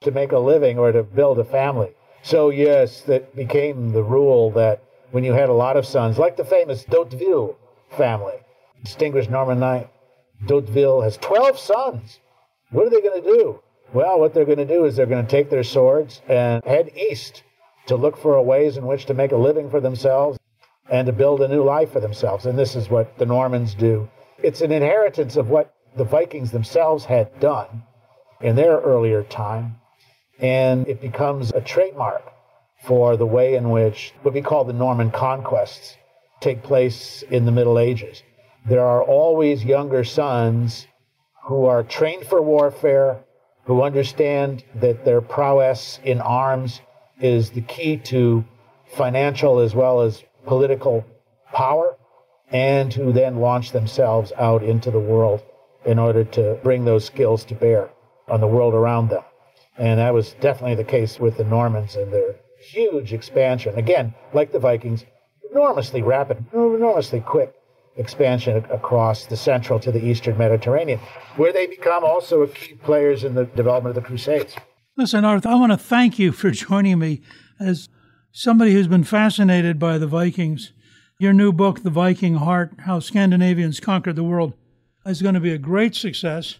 to 0.00 0.10
make 0.10 0.32
a 0.32 0.38
living 0.38 0.76
or 0.76 0.90
to 0.90 1.04
build 1.04 1.38
a 1.38 1.44
family. 1.44 1.94
So, 2.22 2.50
yes, 2.50 3.00
that 3.02 3.34
became 3.34 3.92
the 3.92 4.02
rule 4.02 4.50
that 4.52 4.82
when 5.10 5.24
you 5.24 5.32
had 5.32 5.48
a 5.48 5.54
lot 5.54 5.76
of 5.76 5.86
sons, 5.86 6.18
like 6.18 6.36
the 6.36 6.44
famous 6.44 6.84
d'Hauteville 6.84 7.56
family, 7.96 8.36
distinguished 8.84 9.30
Norman 9.30 9.58
knight, 9.58 9.90
d'Hauteville 10.46 11.02
has 11.02 11.16
12 11.16 11.58
sons. 11.58 12.20
What 12.70 12.86
are 12.86 12.90
they 12.90 13.00
going 13.00 13.22
to 13.22 13.28
do? 13.28 13.60
Well, 13.92 14.20
what 14.20 14.34
they're 14.34 14.44
going 14.44 14.58
to 14.58 14.64
do 14.64 14.84
is 14.84 14.94
they're 14.94 15.06
going 15.06 15.24
to 15.24 15.30
take 15.30 15.50
their 15.50 15.64
swords 15.64 16.22
and 16.28 16.64
head 16.64 16.90
east 16.96 17.42
to 17.86 17.96
look 17.96 18.16
for 18.16 18.40
ways 18.42 18.76
in 18.76 18.86
which 18.86 19.06
to 19.06 19.14
make 19.14 19.32
a 19.32 19.36
living 19.36 19.68
for 19.68 19.80
themselves 19.80 20.38
and 20.90 21.06
to 21.06 21.12
build 21.12 21.40
a 21.40 21.48
new 21.48 21.64
life 21.64 21.92
for 21.92 22.00
themselves. 22.00 22.46
And 22.46 22.58
this 22.58 22.76
is 22.76 22.88
what 22.88 23.18
the 23.18 23.26
Normans 23.26 23.74
do. 23.74 24.08
It's 24.42 24.60
an 24.60 24.70
inheritance 24.70 25.36
of 25.36 25.48
what 25.48 25.74
the 25.96 26.04
Vikings 26.04 26.52
themselves 26.52 27.04
had 27.04 27.40
done 27.40 27.82
in 28.40 28.54
their 28.54 28.78
earlier 28.78 29.24
time 29.24 29.79
and 30.40 30.88
it 30.88 31.00
becomes 31.00 31.52
a 31.52 31.60
trademark 31.60 32.22
for 32.84 33.16
the 33.16 33.26
way 33.26 33.54
in 33.54 33.70
which 33.70 34.12
what 34.22 34.34
we 34.34 34.40
call 34.40 34.64
the 34.64 34.72
Norman 34.72 35.10
conquests 35.10 35.96
take 36.40 36.62
place 36.62 37.22
in 37.30 37.44
the 37.44 37.52
Middle 37.52 37.78
Ages. 37.78 38.22
There 38.66 38.84
are 38.84 39.02
always 39.02 39.64
younger 39.64 40.04
sons 40.04 40.86
who 41.44 41.66
are 41.66 41.82
trained 41.82 42.26
for 42.26 42.40
warfare, 42.40 43.18
who 43.64 43.82
understand 43.82 44.64
that 44.74 45.04
their 45.04 45.20
prowess 45.20 45.98
in 46.04 46.20
arms 46.20 46.80
is 47.20 47.50
the 47.50 47.60
key 47.60 47.96
to 47.96 48.44
financial 48.96 49.58
as 49.58 49.74
well 49.74 50.00
as 50.00 50.24
political 50.46 51.04
power, 51.52 51.96
and 52.50 52.92
who 52.92 53.12
then 53.12 53.36
launch 53.36 53.72
themselves 53.72 54.32
out 54.38 54.62
into 54.62 54.90
the 54.90 54.98
world 54.98 55.42
in 55.84 55.98
order 55.98 56.24
to 56.24 56.58
bring 56.62 56.84
those 56.84 57.04
skills 57.04 57.44
to 57.44 57.54
bear 57.54 57.90
on 58.28 58.40
the 58.40 58.46
world 58.46 58.74
around 58.74 59.08
them. 59.08 59.22
And 59.78 59.98
that 59.98 60.12
was 60.12 60.34
definitely 60.40 60.74
the 60.74 60.84
case 60.84 61.18
with 61.18 61.36
the 61.36 61.44
Normans 61.44 61.96
and 61.96 62.12
their 62.12 62.36
huge 62.60 63.12
expansion. 63.12 63.74
Again, 63.76 64.14
like 64.32 64.52
the 64.52 64.58
Vikings, 64.58 65.04
enormously 65.50 66.02
rapid, 66.02 66.44
enormously 66.52 67.20
quick 67.20 67.54
expansion 67.96 68.64
across 68.70 69.26
the 69.26 69.36
central 69.36 69.80
to 69.80 69.90
the 69.90 70.04
eastern 70.04 70.36
Mediterranean, 70.38 70.98
where 71.36 71.52
they 71.52 71.66
become 71.66 72.04
also 72.04 72.46
key 72.46 72.74
players 72.74 73.24
in 73.24 73.34
the 73.34 73.44
development 73.44 73.96
of 73.96 74.02
the 74.02 74.06
Crusades. 74.06 74.56
Listen, 74.96 75.24
Arthur, 75.24 75.48
I 75.48 75.54
want 75.54 75.72
to 75.72 75.78
thank 75.78 76.18
you 76.18 76.32
for 76.32 76.50
joining 76.50 76.98
me 76.98 77.22
as 77.58 77.88
somebody 78.32 78.72
who's 78.72 78.88
been 78.88 79.04
fascinated 79.04 79.78
by 79.78 79.98
the 79.98 80.06
Vikings. 80.06 80.72
Your 81.18 81.32
new 81.32 81.52
book, 81.52 81.82
The 81.82 81.90
Viking 81.90 82.36
Heart 82.36 82.72
How 82.80 82.98
Scandinavians 83.00 83.80
Conquered 83.80 84.16
the 84.16 84.24
World, 84.24 84.54
is 85.04 85.20
going 85.20 85.34
to 85.34 85.40
be 85.40 85.52
a 85.52 85.58
great 85.58 85.94
success. 85.94 86.58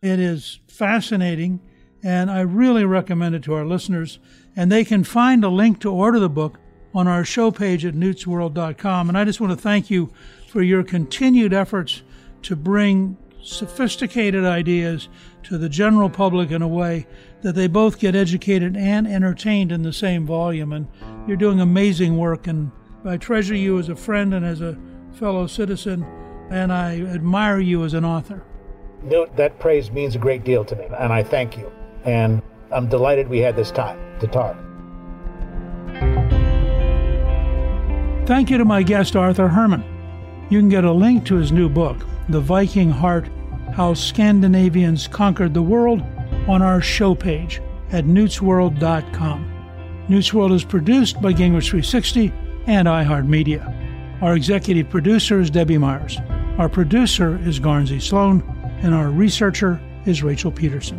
It 0.00 0.18
is 0.18 0.60
fascinating 0.68 1.60
and 2.02 2.30
I 2.30 2.40
really 2.40 2.84
recommend 2.84 3.34
it 3.34 3.42
to 3.44 3.54
our 3.54 3.64
listeners. 3.64 4.18
And 4.56 4.70
they 4.70 4.84
can 4.84 5.04
find 5.04 5.44
a 5.44 5.48
link 5.48 5.80
to 5.80 5.92
order 5.92 6.18
the 6.18 6.28
book 6.28 6.58
on 6.94 7.06
our 7.06 7.24
show 7.24 7.50
page 7.50 7.84
at 7.84 7.94
newtsworld.com. 7.94 9.08
And 9.08 9.18
I 9.18 9.24
just 9.24 9.40
want 9.40 9.52
to 9.52 9.62
thank 9.62 9.90
you 9.90 10.12
for 10.48 10.62
your 10.62 10.82
continued 10.82 11.52
efforts 11.52 12.02
to 12.42 12.56
bring 12.56 13.16
sophisticated 13.42 14.44
ideas 14.44 15.08
to 15.44 15.58
the 15.58 15.68
general 15.68 16.10
public 16.10 16.50
in 16.50 16.62
a 16.62 16.68
way 16.68 17.06
that 17.42 17.54
they 17.54 17.66
both 17.66 17.98
get 17.98 18.14
educated 18.14 18.76
and 18.76 19.06
entertained 19.06 19.70
in 19.70 19.82
the 19.82 19.92
same 19.92 20.26
volume. 20.26 20.72
And 20.72 20.88
you're 21.26 21.36
doing 21.36 21.60
amazing 21.60 22.16
work. 22.16 22.46
And 22.46 22.70
I 23.04 23.16
treasure 23.16 23.54
you 23.54 23.78
as 23.78 23.88
a 23.88 23.96
friend 23.96 24.34
and 24.34 24.44
as 24.44 24.60
a 24.60 24.78
fellow 25.12 25.46
citizen, 25.46 26.04
and 26.50 26.72
I 26.72 27.00
admire 27.00 27.60
you 27.60 27.84
as 27.84 27.94
an 27.94 28.04
author. 28.04 28.44
that 29.36 29.58
praise 29.58 29.90
means 29.90 30.16
a 30.16 30.18
great 30.18 30.44
deal 30.44 30.64
to 30.64 30.76
me, 30.76 30.84
and 30.84 31.12
I 31.12 31.22
thank 31.22 31.56
you 31.56 31.70
and 32.04 32.42
I'm 32.70 32.88
delighted 32.88 33.28
we 33.28 33.38
had 33.38 33.56
this 33.56 33.70
time 33.70 33.98
to 34.20 34.26
talk. 34.26 34.56
Thank 38.26 38.50
you 38.50 38.58
to 38.58 38.64
my 38.64 38.82
guest, 38.82 39.16
Arthur 39.16 39.48
Herman. 39.48 39.82
You 40.50 40.60
can 40.60 40.68
get 40.68 40.84
a 40.84 40.92
link 40.92 41.24
to 41.26 41.36
his 41.36 41.50
new 41.50 41.68
book, 41.68 41.96
The 42.28 42.40
Viking 42.40 42.90
Heart 42.90 43.28
How 43.74 43.94
Scandinavians 43.94 45.08
Conquered 45.08 45.54
the 45.54 45.62
World, 45.62 46.02
on 46.46 46.62
our 46.62 46.80
show 46.80 47.14
page 47.14 47.60
at 47.90 48.04
newtsworld.com. 48.04 49.54
Newsworld 50.08 50.52
is 50.52 50.64
produced 50.64 51.20
by 51.20 51.32
Gingrich 51.32 51.70
360 51.70 52.32
and 52.66 52.88
iHeartMedia. 52.88 54.22
Our 54.22 54.34
executive 54.34 54.90
producer 54.90 55.40
is 55.40 55.50
Debbie 55.50 55.78
Myers. 55.78 56.18
Our 56.58 56.68
producer 56.68 57.38
is 57.46 57.60
Garnsey 57.60 58.00
Sloan, 58.00 58.42
and 58.82 58.94
our 58.94 59.10
researcher 59.10 59.80
is 60.06 60.22
Rachel 60.22 60.50
Peterson. 60.50 60.98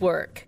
work. 0.01 0.47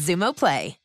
Xumo 0.01 0.33
Play. 0.33 0.80